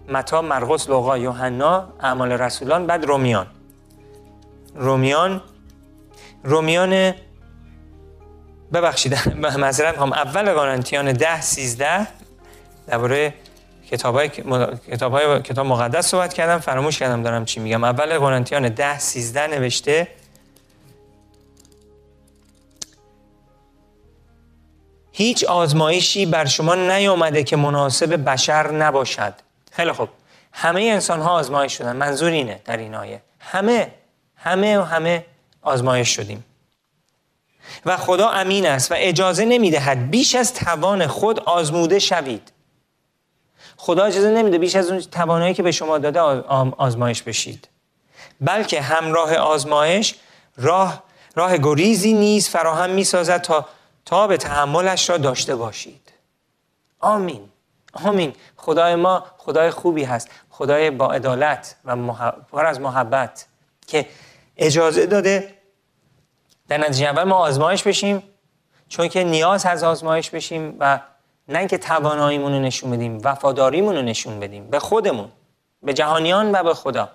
متا 0.09 0.41
مرقس 0.41 0.89
لوقا 0.89 1.17
یوحنا 1.17 1.87
اعمال 1.99 2.31
رسولان 2.31 2.87
بعد 2.87 3.05
رومیان. 3.05 3.47
رومیان 4.75 5.41
رومیان 6.43 7.13
ببخشید 8.73 9.17
معذرت 9.61 9.97
هم 9.97 10.13
اول 10.13 10.53
قرنتیان 10.53 11.13
ده 11.13 11.41
سیزده. 11.41 12.07
درباره 12.87 13.33
کتاب 13.93 14.15
های, 14.15 14.29
کتاب 14.91 15.11
های 15.11 15.41
کتاب 15.41 15.65
مقدس 15.65 16.07
صحبت 16.07 16.33
کردم 16.33 16.59
فراموش 16.59 16.99
کردم 16.99 17.23
دارم 17.23 17.45
چی 17.45 17.59
میگم. 17.59 17.83
اول 17.83 18.19
قرنتیان 18.19 18.69
ده 18.69 18.99
سیزده 18.99 19.47
نوشته. 19.47 20.07
هیچ 25.11 25.43
آزمایشی 25.43 26.25
بر 26.25 26.45
شما 26.45 26.75
نیامده 26.75 27.43
که 27.43 27.55
مناسب 27.55 28.29
بشر 28.29 28.71
نباشد. 28.71 29.33
خیلی 29.71 29.91
خوب. 29.91 30.09
همه 30.53 30.81
انسان 30.81 31.21
ها 31.21 31.31
آزمایش 31.31 31.77
شدن. 31.77 31.95
منظور 31.95 32.31
اینه 32.31 32.61
در 32.65 32.77
این 32.77 32.95
آیه. 32.95 33.21
همه 33.39 33.91
همه 34.35 34.77
و 34.77 34.81
همه 34.81 35.25
آزمایش 35.61 36.15
شدیم. 36.15 36.45
و 37.85 37.97
خدا 37.97 38.29
امین 38.29 38.65
است 38.65 38.91
و 38.91 38.95
اجازه 38.97 39.45
نمی‌دهد 39.45 40.09
بیش 40.09 40.35
از 40.35 40.53
توان 40.53 41.07
خود 41.07 41.39
آزموده 41.39 41.99
شوید. 41.99 42.51
خدا 43.83 44.03
اجازه 44.03 44.29
نمیده 44.29 44.57
بیش 44.57 44.75
از 44.75 44.91
اون 44.91 44.99
توانایی 44.99 45.53
که 45.53 45.63
به 45.63 45.71
شما 45.71 45.97
داده 45.97 46.19
آزمایش 46.77 47.23
بشید. 47.23 47.67
بلکه 48.41 48.81
همراه 48.81 49.35
آزمایش 49.35 50.15
راه 50.57 51.03
راه 51.35 51.57
گریزی 51.57 52.13
نیز 52.13 52.49
فراهم 52.49 52.89
می‌سازد 52.89 53.41
تا 53.41 53.65
تا 54.05 54.27
به 54.27 54.37
تحملش 54.37 55.09
را 55.09 55.17
داشته 55.17 55.55
باشید. 55.55 56.11
آمین. 56.99 57.49
آمین. 57.93 58.33
خدای 58.57 58.95
ما 58.95 59.25
خدای 59.37 59.69
خوبی 59.71 60.03
هست. 60.03 60.29
خدای 60.49 60.91
با 60.91 61.11
عدالت 61.11 61.75
و 61.85 61.95
پر 62.51 62.65
از 62.65 62.79
محبت 62.79 63.45
که 63.87 64.05
اجازه 64.57 65.05
داده 65.05 65.53
در 66.67 66.77
نتیجه 66.77 67.05
اول 67.05 67.23
ما 67.23 67.35
آزمایش 67.35 67.83
بشیم 67.83 68.23
چون 68.89 69.07
که 69.07 69.23
نیاز 69.23 69.65
از 69.65 69.83
آزمایش 69.83 70.29
بشیم 70.29 70.75
و 70.79 70.99
نه 71.47 71.59
اینکه 71.59 71.77
تواناییمون 71.77 72.53
رو 72.53 72.59
نشون 72.59 72.91
بدیم 72.91 73.21
وفاداریمون 73.23 73.95
رو 73.95 74.01
نشون 74.01 74.39
بدیم. 74.39 74.67
به 74.67 74.79
خودمون 74.79 75.29
به 75.83 75.93
جهانیان 75.93 76.51
و 76.51 76.63
به 76.63 76.73
خدا. 76.73 77.09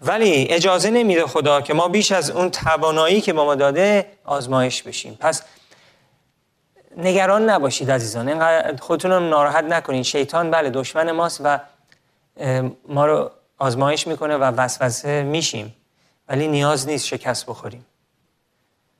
ولی 0.00 0.46
اجازه 0.50 0.90
نمیده 0.90 1.26
خدا 1.26 1.60
که 1.60 1.74
ما 1.74 1.88
بیش 1.88 2.12
از 2.12 2.30
اون 2.30 2.50
توانایی 2.50 3.20
که 3.20 3.32
با 3.32 3.44
ما 3.44 3.54
داده 3.54 4.06
آزمایش 4.24 4.82
بشیم. 4.82 5.16
پس 5.20 5.42
نگران 6.96 7.50
نباشید 7.50 7.90
عزیزان. 7.90 8.76
خودتون 8.76 9.10
رو 9.10 9.20
ناراحت 9.20 9.64
نکنید. 9.64 10.02
شیطان 10.02 10.50
بله 10.50 10.70
دشمن 10.70 11.10
ماست 11.10 11.40
و 11.44 11.58
ما 12.88 13.06
رو 13.06 13.30
آزمایش 13.58 14.06
می‌کنه 14.06 14.36
و 14.36 14.42
وسوسه 14.42 15.22
میشیم. 15.22 15.76
ولی 16.28 16.48
نیاز 16.48 16.88
نیست 16.88 17.06
شکست 17.06 17.46
بخوریم. 17.46 17.86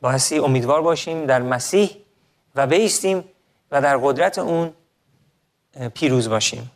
بایستی 0.00 0.38
امیدوار 0.38 0.82
باشیم 0.82 1.26
در 1.26 1.42
مسیح 1.42 1.96
و 2.54 2.66
بیستیم 2.66 3.24
و 3.72 3.82
در 3.82 3.96
قدرت 3.96 4.38
اون 4.38 4.72
پیروز 5.94 6.28
باشیم. 6.28 6.70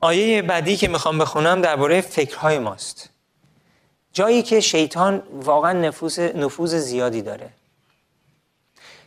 آیه 0.00 0.42
بعدی 0.42 0.76
که 0.76 0.88
می‌خوام 0.88 1.18
بخونم 1.18 1.62
درباره 1.62 2.00
فکرهای 2.00 2.58
ماست. 2.58 3.10
جایی 4.12 4.42
که 4.42 4.60
شیطان 4.60 5.22
واقعا 5.32 5.72
نفوذ 5.72 6.18
نفوذ 6.18 6.74
زیادی 6.74 7.22
داره. 7.22 7.50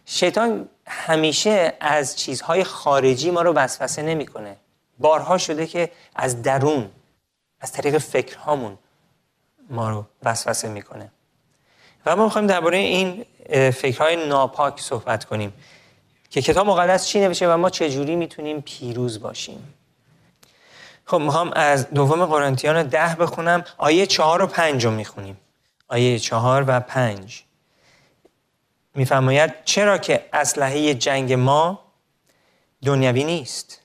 شیطان 0.05 0.69
همیشه 0.87 1.73
از 1.79 2.17
چیزهای 2.17 2.63
خارجی 2.63 3.31
ما 3.31 3.41
رو 3.41 3.53
وسوسه 3.53 4.01
نمی‌کنه. 4.01 4.57
بارها 4.99 5.37
شده 5.37 5.67
که 5.67 5.91
از 6.15 6.41
درون 6.41 6.89
از 7.59 7.71
طریق 7.71 7.97
فکرهامون 7.97 8.77
ما 9.69 9.89
رو 9.89 10.05
وسوسه 10.23 10.67
می‌کنه. 10.67 11.11
و 12.05 12.15
ما 12.15 12.23
می‌خوایم 12.23 12.47
درباره 12.47 12.77
این 12.77 13.25
فکرهای 13.71 14.27
ناپاک 14.27 14.79
صحبت 14.79 15.25
کنیم. 15.25 15.53
که 16.33 16.41
کتاب 16.41 16.67
مقدس 16.67 17.07
چی 17.07 17.19
نوشته 17.19 17.53
و 17.53 17.57
ما 17.57 17.69
چجوری 17.69 18.15
می‌تونیم 18.15 18.61
پیروز 18.61 19.21
باشیم. 19.21 19.73
خب 21.05 21.17
می‌خوام 21.17 21.51
از 21.55 21.89
دوم 21.89 22.25
قرنتیان 22.25 22.83
ده 22.83 23.15
بخونم. 23.15 23.63
آیه 23.77 24.05
چهار 24.05 24.41
و 24.41 24.47
پنج 24.47 24.85
رو 24.85 24.91
می‌خونیم. 24.91 25.37
آیه 25.87 26.19
چهار 26.19 26.65
و 26.67 26.79
پنج. 26.79 27.43
میفرماید 28.95 29.53
چرا 29.65 29.97
که 29.97 30.25
اسلحه 30.33 30.93
جنگ 30.93 31.33
ما 31.33 31.79
دنیوی 32.85 33.23
نیست 33.23 33.81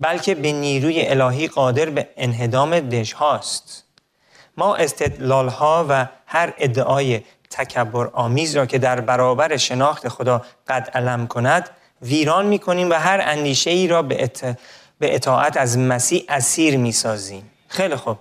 بلکه 0.00 0.34
به 0.34 0.52
نیروی 0.52 1.06
الهی 1.06 1.48
قادر 1.48 1.90
به 1.90 2.08
انهدام 2.16 2.80
دژ 2.80 3.12
هاست 3.12 3.84
ما 4.56 4.76
استدلال 4.76 5.48
ها 5.48 5.86
و 5.88 6.06
هر 6.26 6.54
ادعای 6.58 7.20
تکبر 7.54 8.06
آمیز 8.12 8.56
را 8.56 8.66
که 8.66 8.78
در 8.78 9.00
برابر 9.00 9.56
شناخت 9.56 10.08
خدا 10.08 10.42
قد 10.68 10.90
علم 10.94 11.26
کند 11.26 11.70
ویران 12.02 12.46
می 12.46 12.58
کنیم 12.58 12.90
و 12.90 12.94
هر 12.94 13.20
اندیشه 13.24 13.70
ای 13.70 13.88
را 13.88 14.02
به, 14.02 14.30
به 14.98 15.14
اطاعت 15.14 15.56
از 15.56 15.78
مسیح 15.78 16.24
اسیر 16.28 16.76
می 16.76 16.92
سازیم 16.92 17.50
خیلی 17.68 17.96
خوب. 17.96 18.18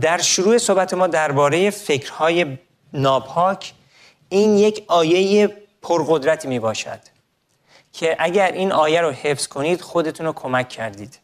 در 0.00 0.18
شروع 0.18 0.58
صحبت 0.58 0.94
ما 0.94 1.06
درباره 1.06 1.70
فکرهای 1.70 2.58
ناپاک 2.92 3.72
این 4.28 4.58
یک 4.58 4.84
آیه 4.88 5.56
پرقدرتی 5.82 6.48
می 6.48 6.58
باشد 6.58 7.00
که 7.92 8.16
اگر 8.18 8.52
این 8.52 8.72
آیه 8.72 9.00
رو 9.00 9.10
حفظ 9.10 9.46
کنید 9.46 9.80
خودتون 9.80 10.26
رو 10.26 10.32
کمک 10.32 10.68
کردید. 10.68 11.18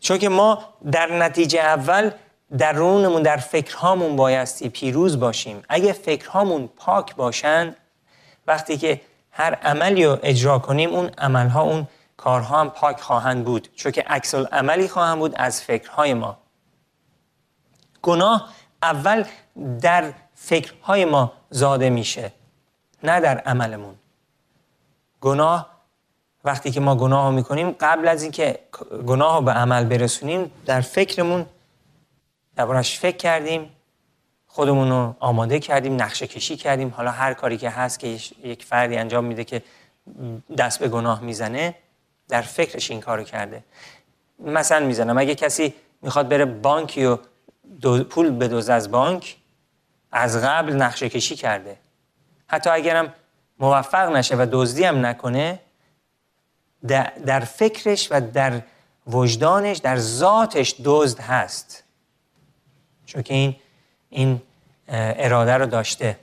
چون 0.00 0.18
که 0.18 0.28
ما 0.28 0.64
در 0.92 1.12
نتیجه 1.12 1.60
اول 1.60 2.10
درونمون 2.58 3.22
در 3.22 3.36
فکرهامون 3.36 4.16
بایستی 4.16 4.68
پیروز 4.68 5.20
باشیم. 5.20 5.62
اگه 5.68 5.92
فکرهامون 5.92 6.68
پاک 6.76 7.16
باشند 7.16 7.76
وقتی 8.46 8.76
که 8.76 9.00
هر 9.30 9.54
عملی 9.54 10.04
رو 10.04 10.18
اجرا 10.22 10.58
کنیم 10.58 10.90
اون 10.90 11.10
عملها 11.18 11.62
اون 11.62 11.86
کارها 12.16 12.60
هم 12.60 12.70
پاک 12.70 13.00
خواهند 13.00 13.44
بود. 13.44 13.68
چون 13.74 13.92
که 13.92 14.02
عکس 14.02 14.34
عملی 14.34 14.88
خواهند 14.88 15.18
بود 15.18 15.32
از 15.36 15.62
فکرهای 15.62 16.14
ما. 16.14 16.36
گناه 18.02 18.48
اول 18.82 19.24
در 19.80 20.12
فکرهای 20.34 21.04
ما 21.04 21.32
زاده 21.50 21.90
میشه 21.90 22.32
نه 23.02 23.20
در 23.20 23.38
عملمون. 23.38 23.94
گناه 25.20 25.74
وقتی 26.44 26.70
که 26.70 26.80
ما 26.80 26.96
گناه 26.96 27.30
می‌کنیم 27.30 27.70
قبل 27.80 28.08
از 28.08 28.22
اینکه 28.22 28.58
گناه 29.06 29.36
رو 29.36 29.44
به 29.44 29.52
عمل 29.52 29.84
برسونیم 29.84 30.52
در 30.66 30.80
فکرمون 30.80 31.46
دربارش 32.56 32.98
فکر 32.98 33.16
کردیم 33.16 33.70
خودمون 34.46 34.90
رو 34.90 35.16
آماده 35.20 35.58
کردیم 35.58 36.02
نقشه 36.02 36.26
کشی 36.26 36.56
کردیم. 36.56 36.88
حالا 36.96 37.10
هر 37.10 37.34
کاری 37.34 37.56
که 37.56 37.70
هست 37.70 37.98
که 37.98 38.08
یک 38.44 38.64
فردی 38.64 38.96
انجام 38.96 39.24
میده 39.24 39.44
که 39.44 39.62
دست 40.58 40.78
به 40.78 40.88
گناه 40.88 41.20
می‌زنه 41.20 41.74
در 42.28 42.42
فکرش 42.42 42.90
این 42.90 43.00
کارو 43.00 43.24
کرده. 43.24 43.64
مثلا 44.38 44.86
می‌زنم 44.86 45.18
اگه 45.18 45.34
کسی 45.34 45.74
می‌خواد 46.02 46.28
بره 46.28 46.44
بانکی 46.44 47.04
و 47.04 47.18
پول 48.10 48.30
بدوز 48.30 48.68
از 48.68 48.90
بانک 48.90 49.36
از 50.12 50.44
قبل 50.44 50.72
نقشه 50.72 51.08
کشی 51.08 51.36
کرده. 51.36 51.76
حتی 52.46 52.70
اگرم 52.70 53.14
موفق 53.58 54.16
نشه 54.16 54.36
و 54.36 54.46
دزدی 54.52 54.84
هم 54.84 55.06
نکنه 55.06 55.60
در 57.26 57.40
فکرش 57.40 58.08
و 58.10 58.20
در 58.20 58.60
وجدانش 59.06 59.78
در 59.78 59.96
ذاتش 59.96 60.74
دزد 60.84 61.20
هست. 61.20 61.83
چون 63.14 63.22
که 63.22 63.34
این 63.34 63.56
این 64.10 64.42
اراده 64.88 65.52
رو 65.54 65.66
داشته. 65.66 66.18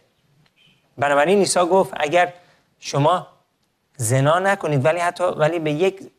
بنابراین 0.97 1.39
عیسی 1.39 1.59
گفت 1.59 1.93
اگر 1.97 2.33
شما 2.79 3.27
زنا 3.97 4.39
نکنید 4.39 4.85
ولی 4.85 4.99
حتی 4.99 5.23
ولی 5.23 5.59
به 5.59 5.71
یک 5.71 6.11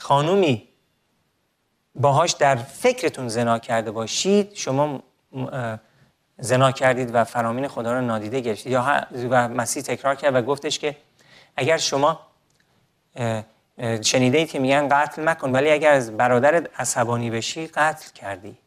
خانومی 0.00 0.68
باهاش 1.94 2.32
در 2.32 2.56
فکرتون 2.56 3.28
زنا 3.28 3.58
کرده 3.58 3.90
باشید 3.90 4.54
شما 4.54 5.02
زنا 6.38 6.72
کردید 6.72 7.14
و 7.14 7.24
فرامین 7.24 7.68
خدا 7.68 7.92
رو 7.92 8.00
نادیده 8.00 8.40
گرفتید. 8.40 8.72
یا 8.72 9.06
و 9.30 9.48
مسیح 9.48 9.82
تکرار 9.82 10.14
کرد 10.14 10.34
و 10.34 10.42
گفتش 10.42 10.78
که 10.78 10.96
اگر 11.56 11.76
شما 11.76 12.20
شنیده 14.02 14.46
که 14.46 14.58
میگن 14.58 14.88
قتل 14.88 15.28
مکن 15.28 15.52
ولی 15.52 15.70
اگر 15.70 15.92
از 15.92 16.16
برادر 16.16 16.68
عصبانی 16.78 17.30
بشی 17.30 17.66
قتل 17.66 18.12
کردی. 18.14 18.58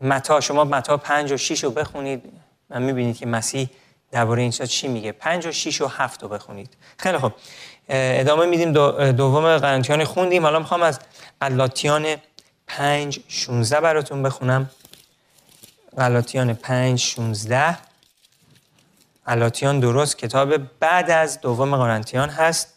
متا 0.00 0.40
شما 0.40 0.64
متا 0.64 0.96
پنج 0.96 1.32
و 1.32 1.36
شیش 1.36 1.64
رو 1.64 1.70
بخونید. 1.70 2.22
و 2.70 2.80
می‌بینید 2.80 3.16
که 3.16 3.26
مسیح 3.26 3.68
درباره 4.10 4.42
این 4.42 4.50
چی 4.50 4.88
میگه. 4.88 5.12
پنج 5.12 5.46
و 5.46 5.52
شیش 5.52 5.80
و 5.80 5.86
هفت 5.86 6.22
رو 6.22 6.28
بخونید. 6.28 6.76
خیلی 6.98 7.18
خوب. 7.18 7.32
ادامه 7.88 8.46
میدیم 8.46 8.72
دوم 9.12 9.58
قرنتیان 9.58 10.04
خوندیم. 10.04 10.42
حالا 10.42 10.58
می‌خوام 10.58 10.82
از 10.82 11.00
قلاتیان 11.40 12.16
پنج 12.66 13.20
شونزده 13.28 13.80
براتون 13.80 14.22
بخونم. 14.22 14.70
غلاطیان 15.96 16.54
پنج 16.54 16.98
شونزده. 16.98 17.78
غلاطیان 19.26 19.80
درست 19.80 20.18
کتاب 20.18 20.56
بعد 20.56 21.10
از 21.10 21.40
دوم 21.40 21.76
قرنتیان 21.76 22.28
هست. 22.28 22.74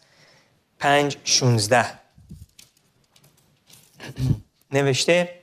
پنج 0.78 1.16
شونزده. 1.24 1.86
نوشته 4.72 5.37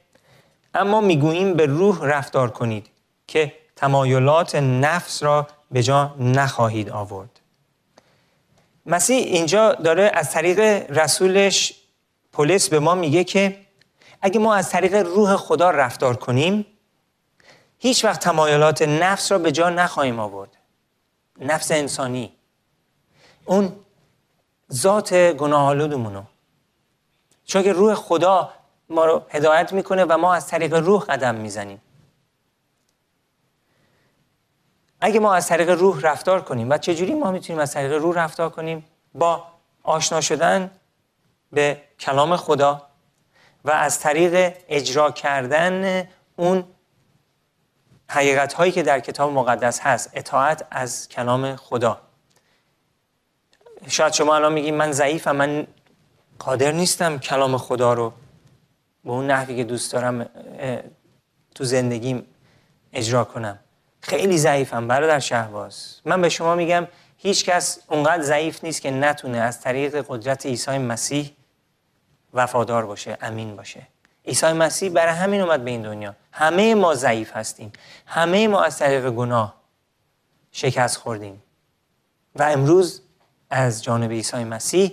اما 0.76 1.02
می‌گوییم 1.02 1.54
به 1.54 1.66
روح 1.66 2.00
رفتار 2.02 2.52
کنید 2.52 2.88
که 3.28 3.54
تمایلات 3.76 4.56
نفس 4.56 5.24
را 5.24 5.48
به 5.72 5.84
جا 5.84 6.16
نخواهید 6.20 6.90
آورد. 6.90 7.40
مسیح 8.86 9.18
اینجا 9.18 9.74
داره 9.74 10.12
از 10.14 10.32
طریق 10.32 10.60
رسولش 10.92 11.74
پولیس 12.34 12.70
به 12.70 12.80
ما 12.80 12.96
میگه 12.96 13.24
که 13.24 13.58
اگه 14.22 14.40
ما 14.40 14.56
از 14.56 14.70
طریق 14.70 14.96
روح 14.96 15.36
خدا 15.36 15.70
رفتار 15.70 16.16
کنیم 16.16 16.66
هیچ 17.80 18.06
وقت 18.06 18.20
تمایلات 18.20 18.82
نفس 18.82 19.32
را 19.32 19.38
به 19.38 19.52
جا 19.52 19.70
نخواهیم 19.70 20.20
آورد. 20.20 20.50
نفس 21.40 21.72
انسانی. 21.72 22.34
اون 23.46 23.74
ذات 24.74 25.14
گناهالودمونو 25.14 26.24
چون 27.46 27.64
که 27.64 27.74
روح 27.74 27.94
خدا 27.94 28.50
ما 28.90 29.06
رو 29.06 29.24
هدایت 29.30 29.74
می‌کنه 29.74 30.06
و 30.06 30.18
ما 30.18 30.34
از 30.34 30.48
طریق 30.48 30.74
روح 30.74 31.04
قدم 31.04 31.36
می‌زنیم. 31.36 31.82
اگه 35.02 35.20
ما 35.20 35.34
از 35.34 35.48
طریق 35.48 35.70
روح 35.70 36.02
رفتار 36.02 36.42
کنیم 36.42 36.70
و 36.70 36.78
چجوری 36.78 37.14
ما 37.14 37.32
می‌تونیم 37.32 37.62
از 37.62 37.74
طریق 37.74 37.94
روح 37.94 38.16
رفتار 38.16 38.50
کنیم؟ 38.50 38.86
با 39.14 39.48
آشنا 39.84 40.22
شدن 40.22 40.72
به 41.52 41.82
کلام 42.00 42.36
خدا 42.36 42.82
و 43.66 43.72
از 43.72 44.00
طریق 44.00 44.58
اجرا 44.68 45.12
کردن 45.12 46.08
اون 46.36 46.64
حقیقت 48.10 48.54
هایی 48.54 48.72
که 48.72 48.84
در 48.84 49.00
کتاب 49.00 49.32
مقدس 49.32 49.80
هست 49.80 50.10
اطاعت 50.14 50.68
از 50.72 51.10
کلام 51.10 51.56
خدا. 51.56 52.02
شاید 53.88 54.14
شما 54.14 54.36
الان 54.36 54.54
میگید 54.54 54.74
من 54.74 54.92
ضعیفم 54.92 55.36
من 55.36 55.68
قادر 56.40 56.72
نیستم 56.72 57.20
کلام 57.20 57.58
خدا 57.58 57.94
رو 57.94 58.14
به 59.06 59.12
اون 59.12 59.28
نحوی 59.28 59.56
که 59.56 59.64
دوست 59.64 59.94
دارم 59.94 60.30
تو 61.56 61.64
زندگیم 61.64 62.26
اجرا 62.94 63.24
کنم. 63.24 63.60
خیلی 64.02 64.38
ضعیفم 64.38 64.88
برادر 64.88 65.20
شهباز. 65.20 66.02
من 66.06 66.22
به 66.22 66.30
شما 66.30 66.56
میگم 66.56 66.88
هیچ 67.18 67.46
کس 67.46 67.80
اونقدر 67.88 68.24
ضعیف 68.24 68.64
نیست 68.64 68.82
که 68.82 68.92
نتونه 68.92 69.38
از 69.38 69.62
طریق 69.62 70.06
قدرت 70.08 70.46
عیسی 70.46 70.78
مسیح 70.78 71.32
وفادار 72.34 72.86
باشه 72.86 73.18
امین 73.22 73.56
باشه. 73.56 73.82
عیسی 74.26 74.54
مسیح 74.54 74.90
برای 74.90 75.14
همین 75.14 75.42
اومد 75.42 75.64
به 75.64 75.72
این 75.72 75.82
دنیا. 75.82 76.16
همه 76.32 76.76
ما 76.76 76.96
ضعیف 76.96 77.38
هستیم. 77.38 77.72
همه 78.06 78.48
ما 78.48 78.64
از 78.64 78.80
طریق 78.80 79.10
گناه 79.10 79.56
شکست 80.52 80.98
خوردیم. 80.98 81.44
و 82.36 82.44
امروز 82.44 83.02
از 83.50 83.84
جانب 83.84 84.12
عیسی 84.12 84.44
مسیح 84.44 84.92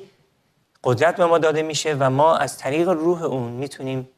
قدرت 0.85 1.17
به 1.17 1.27
ما 1.27 1.39
داده 1.39 1.63
میشه 1.63 1.97
و 1.99 2.11
ما 2.11 2.37
از 2.37 2.59
طریق 2.59 2.89
روح 2.89 3.23
اون 3.23 3.53
می‌تونیم 3.53 4.09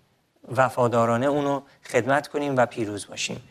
وفادارانه 0.57 1.27
اونو 1.27 1.61
خدمت 1.91 2.29
کنیم 2.29 2.57
و 2.57 2.67
پیروز 2.67 3.07
باشیم. 3.07 3.49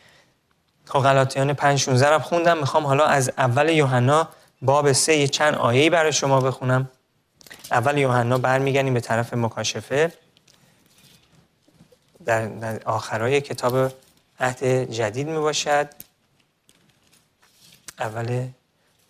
خب 0.84 0.98
غلاطیان 0.98 1.52
5 1.52 1.78
16 1.78 2.08
رو 2.08 2.18
خوندم. 2.18 2.58
می‌خوام 2.58 2.86
حالا 2.86 3.04
از 3.04 3.32
اول 3.38 3.68
یوحنا 3.68 4.28
باب 4.62 4.92
سه 4.92 5.16
یه 5.16 5.28
چند 5.28 5.54
آیه‌ای 5.54 5.90
برای 5.90 6.12
شما 6.12 6.40
بخونم. 6.40 6.90
اول 7.70 7.98
یوحنا 7.98 8.38
برمیگردیم 8.38 8.94
به 8.94 9.00
طرف 9.00 9.34
مکاشفه. 9.34 10.12
در, 12.24 12.46
در 12.46 12.82
آخرای 12.84 13.40
کتاب 13.40 13.92
عهد 14.40 14.64
جدید 14.90 15.28
می 15.28 15.38
باشد 15.38 15.88
اول 17.98 18.46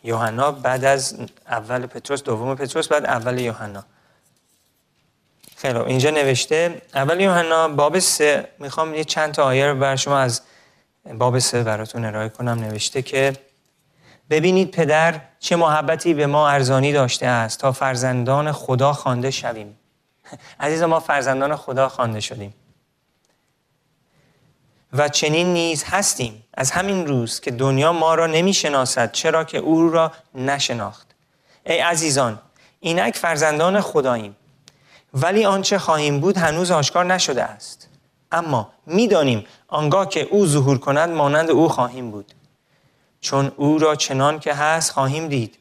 یوحنا 0.05 0.53
بعد 0.53 0.85
از 0.85 1.17
اول 1.47 1.87
پتروس 1.87 2.23
دوم 2.23 2.55
پتروس 2.55 2.89
بعد 2.89 3.05
اول 3.05 3.39
یوحنا. 3.39 3.85
خیلی 5.57 5.79
اینجا 5.79 6.11
نوشته 6.11 6.83
اول 6.95 7.21
یوحنا 7.21 7.69
باب 7.69 7.99
سه. 7.99 8.49
می‌خوام 8.59 8.95
یه 8.95 9.05
چند 9.05 9.35
تا 9.35 9.45
آیه 9.45 9.67
رو 9.67 9.79
بر 9.79 9.97
شما 9.97 10.19
از 10.19 10.43
باب 11.19 11.39
سه 11.39 11.63
براتون 11.63 12.05
ارائه 12.05 12.29
کنم. 12.29 12.59
نوشته 12.59 13.03
که 13.03 13.33
ببینید 14.31 14.71
پدر 14.71 15.21
چه 15.39 15.57
محبتی 15.57 16.15
به 16.15 16.27
ما 16.27 16.49
ارزانی 16.49 16.93
داشته 16.93 17.27
است 17.27 17.59
تا 17.59 17.73
فرزندان 17.73 18.53
خدا 18.53 18.93
خوانده 18.93 19.31
شویم. 19.31 19.79
عزیز 20.61 20.83
ما 20.83 21.01
فرزندان 21.01 21.57
خدا 21.57 21.89
خوانده 21.89 22.21
شدیم. 22.21 22.55
و 24.93 25.09
چنین 25.09 25.53
نیز 25.53 25.85
هستیم 25.85 26.45
از 26.55 26.71
همین 26.71 27.07
روز 27.07 27.41
که 27.41 27.51
دنیا 27.51 27.93
ما 27.93 28.15
را 28.15 28.27
نمی 28.27 28.55
شناسد 28.55 29.13
چرا 29.13 29.45
که 29.45 29.59
او 29.59 29.91
را 29.91 30.13
نشناخت. 30.35 31.15
ای 31.67 31.79
عزیزان 31.79 32.41
اینک 32.81 33.17
فرزندان 33.17 33.81
خداییم. 33.81 34.37
ولی 35.15 35.45
آنچه 35.45 35.79
خواهیم 35.79 36.21
بود 36.21 36.37
هنوز 36.37 36.71
آشکار 36.71 37.05
نشده 37.05 37.43
است. 37.43 37.89
اما 38.33 38.69
می‌دانیم 38.87 39.45
آنگاه 39.69 40.09
که 40.09 40.21
او 40.21 40.47
ظهور 40.47 40.79
کند 40.79 41.11
مانند 41.11 41.51
او 41.51 41.69
خواهیم 41.69 42.11
بود. 42.11 42.33
چون 43.21 43.53
او 43.57 43.79
را 43.79 43.95
چنان 43.95 44.39
که 44.39 44.55
هست 44.55 44.91
خواهیم 44.91 45.29
دید. 45.29 45.59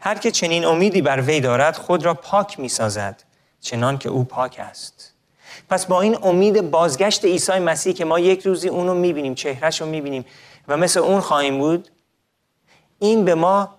هر 0.00 0.18
که 0.18 0.30
چنین 0.30 0.64
امیدی 0.64 1.02
بر 1.02 1.20
وی 1.20 1.40
دارد 1.40 1.76
خود 1.76 2.04
را 2.04 2.14
پاک 2.14 2.60
می 2.60 2.68
سازد 2.68 3.22
چنان 3.60 3.98
که 3.98 4.08
او 4.08 4.24
پاک 4.24 4.56
است. 4.58 5.12
پس 5.70 5.86
با 5.86 6.00
این 6.00 6.18
امید 6.22 6.70
بازگشت 6.70 7.24
عیسی 7.24 7.58
مسیح 7.58 7.92
که 7.92 8.04
ما 8.04 8.18
یک 8.18 8.46
روزی 8.46 8.68
اونو 8.68 8.94
می‌بینیم 8.94 9.34
چهرش 9.34 9.80
رو 9.80 9.86
می‌بینیم 9.86 10.24
و 10.68 10.76
مثل 10.76 11.00
اون 11.00 11.20
خواهیم 11.20 11.58
بود 11.58 11.88
این 12.98 13.24
به 13.24 13.34
ما 13.34 13.74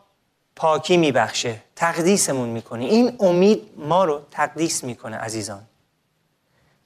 پاکی 0.55 0.97
میبخشه. 0.97 1.61
تقدیسمون 1.75 2.49
می‌کنه 2.49 2.85
این 2.85 3.15
امید 3.19 3.69
ما 3.77 4.05
رو 4.05 4.21
تقدیس 4.31 4.83
می‌کنه 4.83 5.17
عزیزان. 5.17 5.61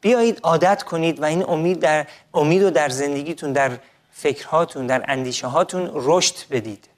بیایید 0.01 0.39
عادت 0.43 0.84
کنید 0.84 1.21
و 1.21 1.25
این 1.25 1.49
امید 1.49 1.79
در 1.79 2.08
امید 2.34 2.63
رو 2.63 2.69
در 2.69 2.89
زندگیتون 2.89 3.53
در 3.53 3.71
فکرهاتون 4.12 4.88
در 4.88 5.05
اندیشه 5.08 5.47
هاتون 5.47 5.91
رشد 5.93 6.36
بدید. 6.51 6.89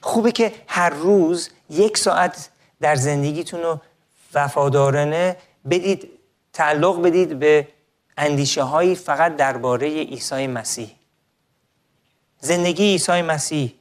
خوبه 0.00 0.32
که 0.32 0.52
هر 0.66 0.90
روز 0.90 1.50
یک 1.70 1.98
ساعت 1.98 2.50
در 2.80 2.94
زندگیتون 2.94 3.62
رو 3.62 3.80
وفادارانه 4.34 5.36
بدید 5.70 6.08
تعلق 6.52 7.02
بدید 7.02 7.38
به 7.38 7.68
اندیشه 8.16 8.62
هایی 8.62 8.94
فقط 8.94 9.36
درباره 9.36 9.88
عیسی 9.88 10.46
مسیح. 10.46 10.90
زندگی 12.40 12.84
عیسی 12.84 13.22
مسیح 13.22 13.74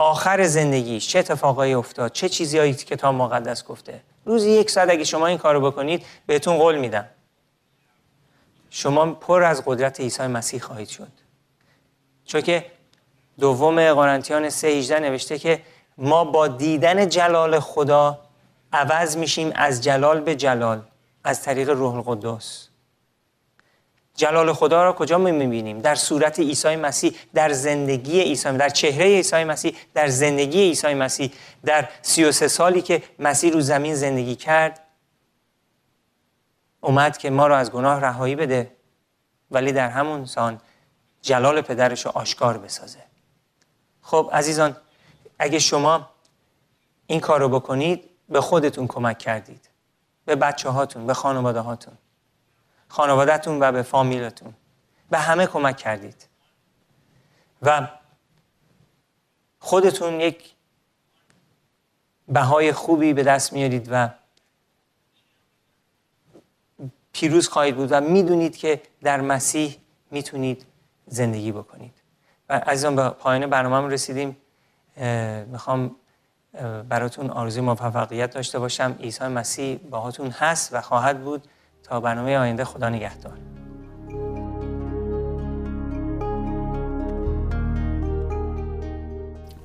آخر 0.00 0.46
زندگی 0.46 1.00
چه 1.00 1.18
اتفاقایی 1.18 1.74
افتاد 1.74 2.12
چه 2.12 2.28
چیزی 2.28 2.74
که 2.74 2.84
کتاب 2.84 3.14
مقدس 3.14 3.64
گفته. 3.64 4.00
روزی 4.24 4.50
یک 4.50 4.70
ساعت 4.70 4.90
اگه 4.90 5.04
شما 5.04 5.26
این 5.26 5.38
کارو 5.38 5.60
بکنید 5.60 6.06
بهتون 6.26 6.58
قول 6.58 6.78
میدم. 6.78 7.06
شما 8.70 9.06
پر 9.06 9.42
از 9.42 9.62
قدرت 9.66 10.00
عیسی 10.00 10.26
مسیح 10.26 10.60
خواهید 10.60 10.88
شد. 10.88 11.08
چون 12.24 12.40
که 12.40 12.66
دوم 13.40 13.94
قرنتیان 13.94 14.50
3 14.50 14.68
18 14.68 15.00
نوشته 15.00 15.38
که 15.38 15.62
ما 15.98 16.24
با 16.24 16.48
دیدن 16.48 17.08
جلال 17.08 17.60
خدا 17.60 18.18
عوض 18.72 19.16
میشیم 19.16 19.52
از 19.54 19.84
جلال 19.84 20.20
به 20.20 20.34
جلال 20.34 20.82
از 21.24 21.42
طریق 21.42 21.70
روح 21.70 21.94
القدس. 21.94 22.69
جلال 24.14 24.52
خدا 24.52 24.84
را 24.84 24.92
کجا 24.92 25.18
می 25.18 25.32
می‌بینیم؟ 25.32 25.80
در 25.80 25.94
صورت 25.94 26.40
عیسی 26.40 26.76
مسیح 26.76 27.16
در 27.34 27.52
زندگی 27.52 28.20
عیسی 28.20 28.52
در 28.56 28.68
چهره 28.68 29.04
عیسی 29.04 29.44
مسیح 29.44 29.76
در 29.94 30.08
زندگی 30.08 30.60
عیسی 30.62 30.94
مسیح. 30.94 31.32
در 31.64 31.88
33 32.02 32.48
سالی 32.48 32.82
که 32.82 33.02
مسیح 33.18 33.52
رو 33.52 33.60
زمین 33.60 33.94
زندگی 33.94 34.36
کرد 34.36 34.80
اومد 36.80 37.18
که 37.18 37.30
ما 37.30 37.46
را 37.46 37.58
از 37.58 37.70
گناه 37.70 38.00
رهایی 38.00 38.36
بده 38.36 38.72
ولی 39.50 39.72
در 39.72 39.88
همون 39.88 40.24
سان 40.24 40.60
جلال 41.22 41.60
پدرش 41.60 42.06
رو 42.06 42.12
آشکار 42.14 42.58
بسازه. 42.58 43.02
خب 44.02 44.30
عزیزان 44.32 44.76
اگه 45.38 45.58
شما 45.58 46.10
این 47.06 47.20
کار 47.20 47.40
رو 47.40 47.48
بکنید 47.48 48.04
به 48.28 48.40
خودتون 48.40 48.86
کمک 48.86 49.18
کردید. 49.18 49.68
به 50.24 50.36
بچه 50.36 50.68
هاتون 50.68 51.06
به 51.06 51.14
خانواده 51.14 51.60
هاتون 51.60 51.94
خانوادهتون 52.90 53.58
و 53.60 53.72
به 53.72 53.82
فامیلتون. 53.82 54.54
به 55.10 55.18
همه 55.18 55.46
کمک 55.46 55.76
کردید. 55.76 56.26
و 57.62 57.88
خودتون 59.58 60.20
یک 60.20 60.54
بهای 62.28 62.72
خوبی 62.72 63.12
به 63.12 63.22
دست 63.22 63.52
میارید 63.52 63.88
و 63.90 64.08
پیروز 67.12 67.48
خواهید 67.48 67.76
بود 67.76 67.88
و 67.92 68.00
می‌دونید 68.00 68.56
که 68.56 68.82
در 69.02 69.20
مسیح 69.20 69.76
می‌تونید 70.10 70.66
زندگی 71.06 71.52
بکنید. 71.52 71.94
و 72.48 72.58
عزیزان 72.58 72.96
به 72.96 73.08
پایان 73.08 73.46
برنامه 73.46 73.94
رسیدیم. 73.94 74.36
می‌خوام 75.46 75.96
براتون 76.88 77.30
آرزوی 77.30 77.62
موفقیت 77.62 78.30
داشته 78.30 78.58
باشم. 78.58 78.96
عیسی 79.00 79.24
مسیح 79.24 79.78
باهاتون 79.90 80.30
هست 80.30 80.74
و 80.74 80.80
خواهد 80.80 81.24
بود. 81.24 81.48
تا 81.90 82.00
برنامه 82.00 82.36
آینده 82.36 82.64
خدا 82.64 82.88
نگهدار. 82.88 83.32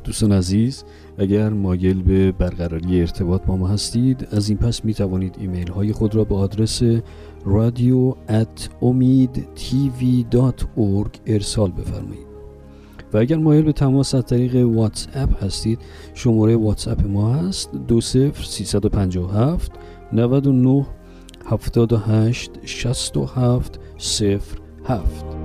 دوستان 0.03 0.31
عزیز 0.31 0.83
اگر 1.17 1.49
مایل 1.49 2.01
به 2.03 2.31
برقراری 2.31 3.01
ارتباط 3.01 3.41
با 3.41 3.55
ما 3.55 3.67
هستید 3.67 4.27
از 4.31 4.49
این 4.49 4.57
پس 4.57 4.85
می 4.85 4.93
توانید 4.93 5.35
ایمیل 5.39 5.71
های 5.71 5.93
خود 5.93 6.15
را 6.15 6.23
به 6.23 6.35
آدرس 6.35 6.81
رادیو 7.45 8.15
ارسال 11.27 11.71
بفرمایید. 11.71 12.27
و 13.13 13.17
اگر 13.17 13.37
مایل 13.37 13.63
به 13.63 13.71
تماس 13.71 14.15
از 14.15 14.25
طریق 14.25 14.55
واتس 14.55 15.07
اپ 15.13 15.43
هستید 15.43 15.79
شماره 16.13 16.55
واتس 16.55 16.87
اپ 16.87 17.07
ما 17.07 17.33
هست 17.33 17.71
20 17.71 18.31
357 18.43 19.71
99 20.13 20.85
78 21.47 22.49
67 22.65 23.79
07 23.97 25.44